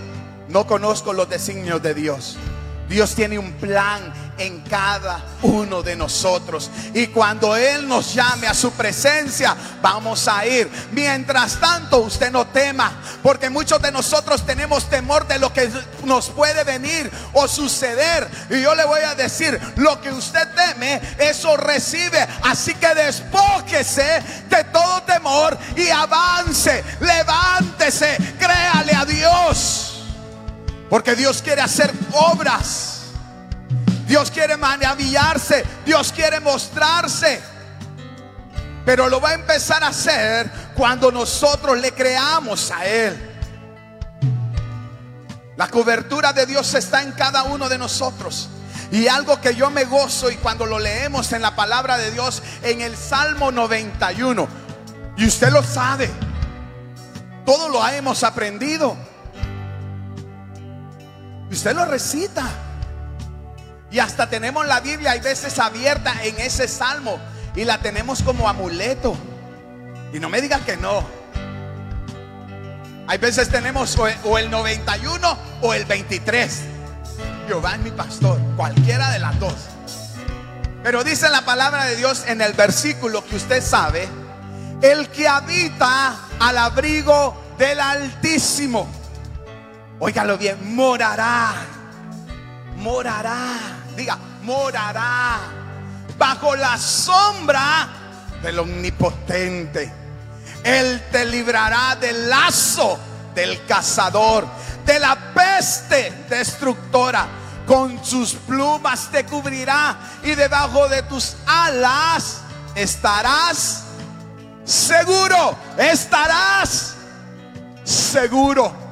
No 0.49 0.65
conozco 0.65 1.13
los 1.13 1.29
designios 1.29 1.83
de 1.83 1.93
Dios. 1.93 2.37
Dios 2.93 3.15
tiene 3.15 3.39
un 3.39 3.53
plan 3.53 4.13
en 4.37 4.61
cada 4.61 5.19
uno 5.41 5.81
de 5.81 5.95
nosotros. 5.95 6.69
Y 6.93 7.07
cuando 7.07 7.55
Él 7.55 7.87
nos 7.87 8.13
llame 8.13 8.45
a 8.45 8.53
su 8.53 8.71
presencia, 8.73 9.57
vamos 9.81 10.27
a 10.27 10.45
ir. 10.45 10.69
Mientras 10.91 11.59
tanto, 11.59 11.97
usted 12.01 12.31
no 12.31 12.45
tema, 12.45 12.91
porque 13.23 13.49
muchos 13.49 13.81
de 13.81 13.91
nosotros 13.91 14.45
tenemos 14.45 14.87
temor 14.91 15.27
de 15.27 15.39
lo 15.39 15.51
que 15.51 15.71
nos 16.05 16.29
puede 16.29 16.63
venir 16.63 17.09
o 17.33 17.47
suceder. 17.47 18.29
Y 18.51 18.61
yo 18.61 18.75
le 18.75 18.85
voy 18.85 19.01
a 19.01 19.15
decir, 19.15 19.59
lo 19.77 19.99
que 19.99 20.11
usted 20.11 20.47
teme, 20.53 21.01
eso 21.17 21.57
recibe. 21.57 22.27
Así 22.43 22.75
que 22.75 22.93
despójese 22.93 24.21
de 24.49 24.63
todo 24.65 25.01
temor 25.01 25.57
y 25.75 25.89
avance, 25.89 26.83
levántese, 26.99 28.17
créale 28.37 28.93
a 28.93 29.03
Dios. 29.03 29.82
Porque 30.93 31.15
Dios 31.15 31.41
quiere 31.41 31.59
hacer 31.59 31.91
obras. 32.11 33.05
Dios 34.05 34.29
quiere 34.29 34.55
maravillarse. 34.57 35.65
Dios 35.83 36.13
quiere 36.13 36.39
mostrarse. 36.39 37.41
Pero 38.85 39.09
lo 39.09 39.19
va 39.19 39.29
a 39.29 39.33
empezar 39.33 39.83
a 39.83 39.87
hacer 39.87 40.51
cuando 40.75 41.11
nosotros 41.11 41.79
le 41.79 41.93
creamos 41.93 42.69
a 42.69 42.85
Él. 42.85 43.39
La 45.57 45.67
cobertura 45.67 46.31
de 46.31 46.45
Dios 46.45 46.71
está 46.75 47.01
en 47.01 47.13
cada 47.13 47.41
uno 47.41 47.69
de 47.69 47.79
nosotros. 47.79 48.49
Y 48.91 49.07
algo 49.07 49.41
que 49.41 49.55
yo 49.55 49.71
me 49.71 49.85
gozo 49.85 50.29
y 50.29 50.35
cuando 50.35 50.67
lo 50.67 50.77
leemos 50.77 51.33
en 51.33 51.41
la 51.41 51.55
palabra 51.55 51.97
de 51.97 52.11
Dios 52.11 52.43
en 52.61 52.81
el 52.81 52.95
Salmo 52.95 53.51
91. 53.51 54.47
Y 55.17 55.25
usted 55.25 55.49
lo 55.49 55.63
sabe. 55.63 56.11
Todo 57.47 57.69
lo 57.69 57.87
hemos 57.87 58.23
aprendido. 58.23 58.95
Usted 61.53 61.75
lo 61.75 61.85
recita. 61.85 62.49
Y 63.91 63.99
hasta 63.99 64.27
tenemos 64.27 64.65
la 64.65 64.79
Biblia 64.79 65.11
hay 65.11 65.19
veces 65.19 65.59
abierta 65.59 66.11
en 66.23 66.39
ese 66.39 66.67
salmo 66.67 67.19
y 67.55 67.63
la 67.63 67.77
tenemos 67.77 68.23
como 68.23 68.49
amuleto. 68.49 69.15
Y 70.11 70.19
no 70.19 70.29
me 70.29 70.41
digan 70.41 70.63
que 70.63 70.77
no. 70.77 71.05
Hay 73.05 73.19
veces 73.19 73.49
tenemos 73.49 73.95
o 74.23 74.37
el 74.39 74.49
91 74.49 75.37
o 75.61 75.73
el 75.75 75.85
23. 75.85 76.61
Jehová 77.47 77.73
es 77.73 77.79
mi 77.81 77.91
pastor, 77.91 78.39
cualquiera 78.57 79.11
de 79.11 79.19
las 79.19 79.39
dos. 79.39 79.53
Pero 80.81 81.03
dice 81.03 81.29
la 81.29 81.45
palabra 81.45 81.85
de 81.85 81.95
Dios 81.95 82.23
en 82.25 82.41
el 82.41 82.53
versículo 82.53 83.23
que 83.27 83.35
usted 83.35 83.61
sabe, 83.61 84.07
el 84.81 85.07
que 85.09 85.27
habita 85.27 86.15
al 86.39 86.57
abrigo 86.57 87.39
del 87.59 87.79
Altísimo 87.79 89.02
Óigalo 90.05 90.37
bien, 90.37 90.75
morará. 90.75 91.53
Morará. 92.75 93.37
Diga, 93.95 94.17
morará. 94.41 95.39
Bajo 96.17 96.57
la 96.57 96.77
sombra 96.77 97.87
del 98.41 98.59
omnipotente. 98.59 99.89
Él 100.61 101.07
te 101.09 101.23
librará 101.23 101.95
del 101.95 102.29
lazo 102.29 102.99
del 103.33 103.65
cazador, 103.65 104.45
de 104.85 104.99
la 104.99 105.15
peste 105.33 106.25
destructora. 106.29 107.25
Con 107.65 108.03
sus 108.03 108.33
plumas 108.33 109.09
te 109.09 109.23
cubrirá 109.23 109.95
y 110.21 110.35
debajo 110.35 110.89
de 110.89 111.03
tus 111.03 111.37
alas 111.47 112.41
estarás 112.75 113.85
seguro. 114.65 115.55
Estarás 115.77 116.95
seguro. 117.85 118.82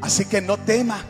Así 0.00 0.24
que 0.26 0.40
no 0.40 0.56
tema, 0.58 1.02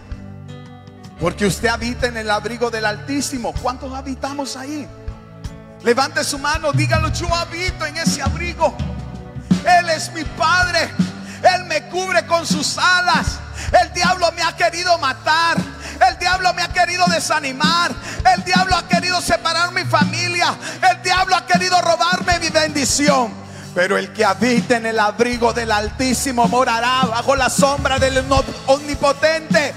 porque 1.20 1.46
usted 1.46 1.68
habita 1.68 2.06
en 2.06 2.16
el 2.16 2.30
abrigo 2.30 2.70
del 2.70 2.84
Altísimo. 2.84 3.52
¿Cuántos 3.62 3.92
habitamos 3.92 4.56
ahí? 4.56 4.86
Levante 5.82 6.24
su 6.24 6.38
mano, 6.38 6.72
dígalo, 6.72 7.12
yo 7.12 7.32
habito 7.34 7.86
en 7.86 7.96
ese 7.96 8.22
abrigo. 8.22 8.76
Él 9.64 9.88
es 9.90 10.12
mi 10.12 10.24
Padre. 10.24 10.90
Él 11.42 11.64
me 11.66 11.88
cubre 11.88 12.26
con 12.26 12.46
sus 12.46 12.76
alas. 12.78 13.38
El 13.80 13.92
diablo 13.92 14.30
me 14.32 14.42
ha 14.42 14.56
querido 14.56 14.96
matar. 14.98 15.56
El 16.08 16.18
diablo 16.18 16.52
me 16.54 16.62
ha 16.62 16.68
querido 16.68 17.04
desanimar. 17.06 17.92
El 18.34 18.44
diablo 18.44 18.76
ha 18.76 18.86
querido 18.88 19.20
separar 19.20 19.72
mi 19.72 19.84
familia. 19.84 20.54
El 20.90 21.02
diablo 21.02 21.36
ha 21.36 21.46
querido 21.46 21.80
robarme 21.82 22.38
mi 22.40 22.48
bendición. 22.48 23.45
Pero 23.76 23.98
el 23.98 24.10
que 24.10 24.24
habita 24.24 24.78
en 24.78 24.86
el 24.86 24.98
abrigo 24.98 25.52
del 25.52 25.70
Altísimo 25.70 26.48
morará 26.48 27.02
bajo 27.10 27.36
la 27.36 27.50
sombra 27.50 27.98
del 27.98 28.24
Omnipotente. 28.68 29.74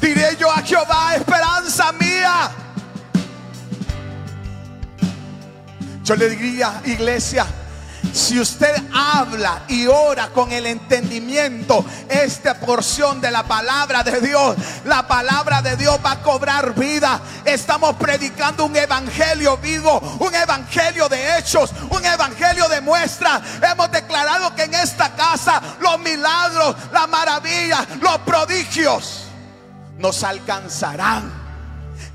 Diré 0.00 0.34
yo 0.40 0.50
a 0.50 0.62
Jehová, 0.62 1.14
esperanza 1.14 1.92
mía. 1.92 2.50
Yo 6.02 6.16
le 6.16 6.30
diría, 6.30 6.80
iglesia, 6.86 7.44
si 8.18 8.38
usted 8.38 8.74
habla 8.92 9.62
y 9.68 9.86
ora 9.86 10.28
con 10.28 10.50
el 10.50 10.66
entendimiento, 10.66 11.84
esta 12.08 12.54
porción 12.58 13.20
de 13.20 13.30
la 13.30 13.44
palabra 13.44 14.02
de 14.02 14.20
Dios, 14.20 14.56
la 14.84 15.06
palabra 15.06 15.62
de 15.62 15.76
Dios 15.76 15.98
va 16.04 16.12
a 16.12 16.22
cobrar 16.22 16.74
vida. 16.74 17.20
Estamos 17.44 17.94
predicando 17.96 18.64
un 18.64 18.76
evangelio 18.76 19.56
vivo, 19.58 20.00
un 20.18 20.34
evangelio 20.34 21.08
de 21.08 21.38
hechos, 21.38 21.70
un 21.90 22.04
evangelio 22.04 22.68
de 22.68 22.80
muestra. 22.80 23.40
Hemos 23.62 23.90
declarado 23.92 24.54
que 24.54 24.64
en 24.64 24.74
esta 24.74 25.14
casa 25.14 25.62
los 25.80 25.98
milagros, 26.00 26.74
la 26.92 27.06
maravilla, 27.06 27.86
los 28.00 28.18
prodigios 28.18 29.24
nos 29.98 30.24
alcanzarán, 30.24 31.32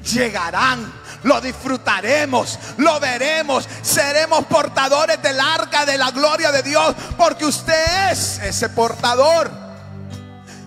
llegarán 0.03 1.02
lo 1.23 1.39
disfrutaremos, 1.41 2.59
lo 2.77 2.99
veremos, 2.99 3.67
seremos 3.81 4.45
portadores 4.45 5.21
del 5.21 5.39
arca 5.39 5.85
de 5.85 5.97
la 5.97 6.11
gloria 6.11 6.51
de 6.51 6.63
Dios, 6.63 6.95
porque 7.17 7.45
usted 7.45 8.11
es 8.11 8.39
ese 8.39 8.69
portador. 8.69 9.51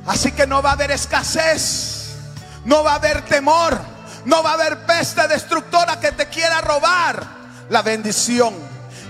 Así 0.06 0.32
que 0.32 0.46
no 0.46 0.62
va 0.62 0.70
a 0.70 0.72
haber 0.74 0.90
escasez, 0.90 2.16
no 2.64 2.82
va 2.82 2.92
a 2.92 2.96
haber 2.96 3.22
temor, 3.22 3.78
no 4.24 4.42
va 4.42 4.50
a 4.50 4.54
haber 4.54 4.86
peste 4.86 5.26
destructora 5.28 6.00
que 6.00 6.12
te 6.12 6.26
quiera 6.28 6.60
robar 6.60 7.26
la 7.68 7.82
bendición, 7.82 8.54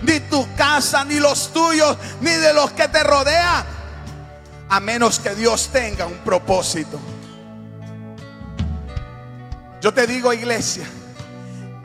ni 0.03 0.21
tu 0.21 0.47
casa, 0.57 1.05
ni 1.05 1.21
los 1.21 1.53
tuyos, 1.53 1.97
ni 2.21 2.31
de 2.31 2.53
los 2.55 2.73
que 2.73 2.89
te 2.89 3.03
rodean, 3.03 3.65
a 4.69 4.81
menos 4.81 5.21
que 5.21 5.35
Dios 5.35 5.69
tenga 5.73 6.07
un 6.07 6.19
propósito. 6.19 6.99
Yo 9.81 9.93
te 9.93 10.07
digo, 10.07 10.33
iglesia, 10.33 10.87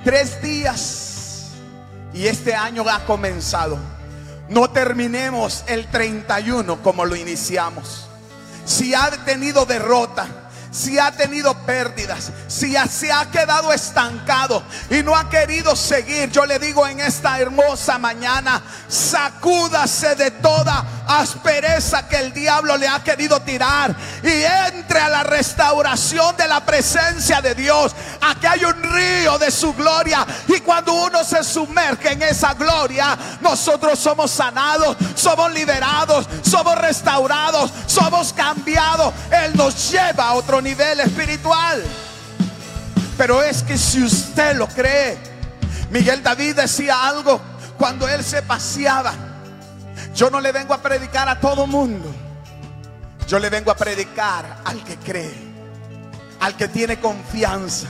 tres 0.03 0.41
días 0.41 1.51
y 2.13 2.27
este 2.27 2.55
año 2.55 2.83
ha 2.89 3.05
comenzado. 3.05 3.77
No 4.49 4.69
terminemos 4.69 5.63
el 5.67 5.87
31 5.87 6.81
como 6.83 7.05
lo 7.05 7.15
iniciamos. 7.15 8.07
Si 8.65 8.93
ha 8.93 9.09
tenido 9.23 9.65
derrota, 9.65 10.27
si 10.71 10.99
ha 10.99 11.11
tenido 11.11 11.53
pérdidas, 11.65 12.31
si 12.47 12.75
se 12.89 13.11
ha 13.11 13.29
quedado 13.29 13.73
estancado 13.73 14.63
y 14.89 15.03
no 15.03 15.15
ha 15.15 15.29
querido 15.29 15.75
seguir, 15.75 16.31
yo 16.31 16.45
le 16.45 16.59
digo 16.59 16.87
en 16.87 16.99
esta 16.99 17.39
hermosa 17.39 17.97
mañana, 17.97 18.61
sacúdase 18.87 20.15
de 20.15 20.31
toda 20.31 21.00
aspereza 21.19 22.07
que 22.07 22.17
el 22.17 22.33
diablo 22.33 22.77
le 22.77 22.87
ha 22.87 23.03
querido 23.03 23.39
tirar 23.41 23.95
y 24.23 24.43
entre 24.67 24.99
a 24.99 25.09
la 25.09 25.23
restauración 25.23 26.35
de 26.37 26.47
la 26.47 26.63
presencia 26.65 27.41
de 27.41 27.55
Dios. 27.55 27.93
Aquí 28.21 28.47
hay 28.47 28.63
un 28.63 28.81
río 28.81 29.37
de 29.37 29.51
su 29.51 29.73
gloria 29.73 30.25
y 30.47 30.59
cuando 30.61 30.93
uno 30.93 31.23
se 31.23 31.43
sumerge 31.43 32.13
en 32.13 32.21
esa 32.21 32.53
gloria, 32.53 33.17
nosotros 33.41 33.99
somos 33.99 34.31
sanados, 34.31 34.97
somos 35.15 35.51
liberados, 35.53 36.27
somos 36.41 36.77
restaurados, 36.77 37.71
somos 37.85 38.33
cambiados. 38.33 39.13
Él 39.31 39.55
nos 39.55 39.91
lleva 39.91 40.27
a 40.27 40.33
otro 40.33 40.61
nivel 40.61 40.99
espiritual. 40.99 41.83
Pero 43.17 43.43
es 43.43 43.61
que 43.61 43.77
si 43.77 44.01
usted 44.01 44.55
lo 44.55 44.67
cree, 44.67 45.17
Miguel 45.91 46.23
David 46.23 46.55
decía 46.55 47.07
algo 47.07 47.41
cuando 47.77 48.07
él 48.07 48.23
se 48.23 48.41
paseaba. 48.41 49.30
Yo 50.15 50.29
no 50.29 50.39
le 50.39 50.51
vengo 50.51 50.73
a 50.73 50.81
predicar 50.81 51.27
a 51.29 51.39
todo 51.39 51.65
mundo. 51.67 52.13
Yo 53.27 53.39
le 53.39 53.49
vengo 53.49 53.71
a 53.71 53.75
predicar 53.75 54.57
al 54.65 54.83
que 54.83 54.97
cree, 54.97 55.33
al 56.41 56.55
que 56.57 56.67
tiene 56.67 56.99
confianza, 56.99 57.87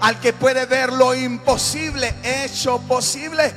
al 0.00 0.18
que 0.18 0.32
puede 0.32 0.66
ver 0.66 0.92
lo 0.92 1.14
imposible 1.14 2.14
hecho 2.22 2.80
posible. 2.80 3.54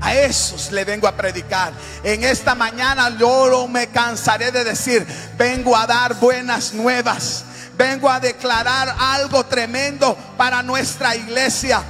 A 0.00 0.14
esos 0.14 0.72
le 0.72 0.84
vengo 0.84 1.06
a 1.06 1.16
predicar. 1.16 1.72
En 2.02 2.24
esta 2.24 2.54
mañana 2.54 3.16
yo 3.18 3.48
no 3.48 3.68
me 3.68 3.88
cansaré 3.88 4.50
de 4.52 4.64
decir, 4.64 5.06
vengo 5.36 5.76
a 5.76 5.86
dar 5.86 6.14
buenas 6.14 6.74
nuevas. 6.74 7.44
Vengo 7.76 8.08
a 8.10 8.20
declarar 8.20 8.94
algo 8.98 9.44
tremendo 9.44 10.16
para 10.36 10.62
nuestra 10.62 11.16
iglesia. 11.16 11.82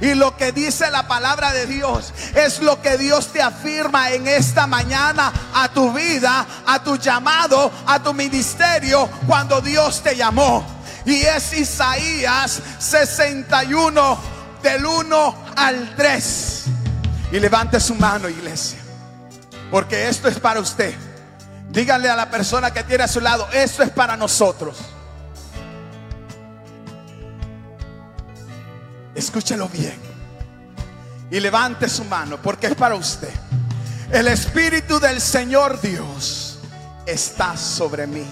Y 0.00 0.14
lo 0.14 0.36
que 0.36 0.52
dice 0.52 0.90
la 0.90 1.08
palabra 1.08 1.52
de 1.52 1.66
Dios 1.66 2.12
es 2.34 2.60
lo 2.60 2.80
que 2.80 2.96
Dios 2.96 3.32
te 3.32 3.42
afirma 3.42 4.10
en 4.10 4.28
esta 4.28 4.66
mañana 4.66 5.32
a 5.54 5.68
tu 5.70 5.92
vida, 5.92 6.46
a 6.66 6.82
tu 6.82 6.96
llamado, 6.96 7.72
a 7.86 8.00
tu 8.02 8.14
ministerio 8.14 9.08
cuando 9.26 9.60
Dios 9.60 10.02
te 10.02 10.14
llamó. 10.14 10.64
Y 11.04 11.22
es 11.22 11.52
Isaías 11.52 12.60
61 12.78 14.18
del 14.62 14.86
1 14.86 15.44
al 15.56 15.96
3. 15.96 16.64
Y 17.32 17.40
levante 17.40 17.80
su 17.80 17.94
mano, 17.94 18.28
iglesia. 18.28 18.78
Porque 19.70 20.08
esto 20.08 20.28
es 20.28 20.38
para 20.38 20.60
usted. 20.60 20.94
Díganle 21.70 22.08
a 22.08 22.16
la 22.16 22.30
persona 22.30 22.72
que 22.72 22.84
tiene 22.84 23.04
a 23.04 23.08
su 23.08 23.20
lado, 23.20 23.48
esto 23.52 23.82
es 23.82 23.90
para 23.90 24.16
nosotros. 24.16 24.76
Escúchelo 29.18 29.68
bien. 29.68 29.98
Y 31.30 31.40
levante 31.40 31.88
su 31.88 32.04
mano 32.04 32.40
porque 32.40 32.68
es 32.68 32.74
para 32.74 32.94
usted. 32.94 33.32
El 34.10 34.28
Espíritu 34.28 34.98
del 34.98 35.20
Señor 35.20 35.80
Dios 35.80 36.58
está 37.04 37.56
sobre 37.56 38.06
mí. 38.06 38.26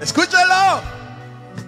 Escúchelo. 0.00 0.82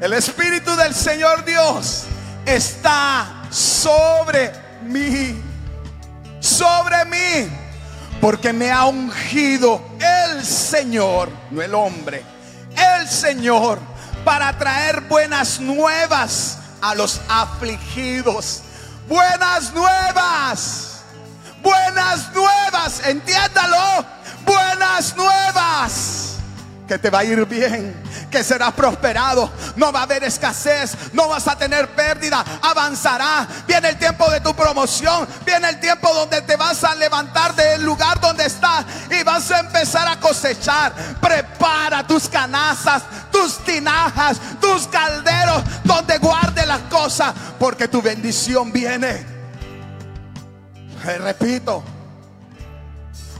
El 0.00 0.12
Espíritu 0.14 0.74
del 0.76 0.94
Señor 0.94 1.44
Dios 1.44 2.04
está 2.46 3.44
sobre 3.50 4.52
mí 4.82 5.50
sobre 6.40 7.04
mí, 7.04 7.50
porque 8.20 8.52
me 8.52 8.70
ha 8.70 8.86
ungido 8.86 9.80
el 9.98 10.44
Señor, 10.44 11.28
no 11.50 11.62
el 11.62 11.74
hombre, 11.74 12.24
el 12.98 13.08
Señor, 13.08 13.78
para 14.24 14.56
traer 14.58 15.02
buenas 15.02 15.60
nuevas 15.60 16.58
a 16.80 16.94
los 16.94 17.20
afligidos. 17.28 18.62
Buenas 19.08 19.72
nuevas, 19.72 21.02
buenas 21.62 22.32
nuevas, 22.34 23.00
entiéndalo, 23.06 24.04
buenas 24.46 25.16
nuevas 25.16 26.29
que 26.90 26.98
te 26.98 27.08
va 27.08 27.20
a 27.20 27.24
ir 27.24 27.46
bien, 27.46 27.94
que 28.32 28.42
serás 28.42 28.72
prosperado, 28.72 29.48
no 29.76 29.92
va 29.92 30.00
a 30.00 30.02
haber 30.02 30.24
escasez, 30.24 30.96
no 31.12 31.28
vas 31.28 31.46
a 31.46 31.56
tener 31.56 31.86
pérdida, 31.94 32.44
avanzará. 32.60 33.46
Viene 33.64 33.90
el 33.90 33.96
tiempo 33.96 34.28
de 34.28 34.40
tu 34.40 34.52
promoción, 34.56 35.28
viene 35.46 35.68
el 35.68 35.78
tiempo 35.78 36.12
donde 36.12 36.42
te 36.42 36.56
vas 36.56 36.82
a 36.82 36.96
levantar 36.96 37.54
del 37.54 37.84
lugar 37.84 38.20
donde 38.20 38.44
estás 38.44 38.84
y 39.08 39.22
vas 39.22 39.48
a 39.52 39.60
empezar 39.60 40.08
a 40.08 40.18
cosechar. 40.18 40.92
Prepara 41.20 42.04
tus 42.04 42.28
canastas, 42.28 43.04
tus 43.30 43.58
tinajas, 43.58 44.40
tus 44.60 44.88
calderos, 44.88 45.62
donde 45.84 46.18
guarde 46.18 46.66
las 46.66 46.80
cosas, 46.90 47.32
porque 47.60 47.86
tu 47.86 48.02
bendición 48.02 48.72
viene. 48.72 49.24
Repito, 51.04 51.84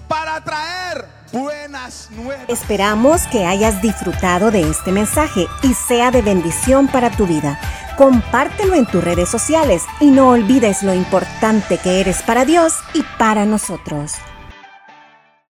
para 0.06 0.40
traer 0.40 1.19
buenas 1.32 2.10
nuevas. 2.10 2.48
Esperamos 2.48 3.26
que 3.28 3.46
hayas 3.46 3.82
disfrutado 3.82 4.50
de 4.50 4.62
este 4.68 4.92
mensaje 4.92 5.46
y 5.62 5.74
sea 5.74 6.10
de 6.10 6.22
bendición 6.22 6.88
para 6.88 7.10
tu 7.10 7.26
vida. 7.26 7.60
Compártelo 7.96 8.74
en 8.74 8.86
tus 8.86 9.02
redes 9.02 9.28
sociales 9.28 9.82
y 10.00 10.10
no 10.10 10.30
olvides 10.30 10.82
lo 10.82 10.94
importante 10.94 11.78
que 11.78 12.00
eres 12.00 12.22
para 12.22 12.44
Dios 12.44 12.74
y 12.94 13.02
para 13.18 13.44
nosotros. 13.44 14.14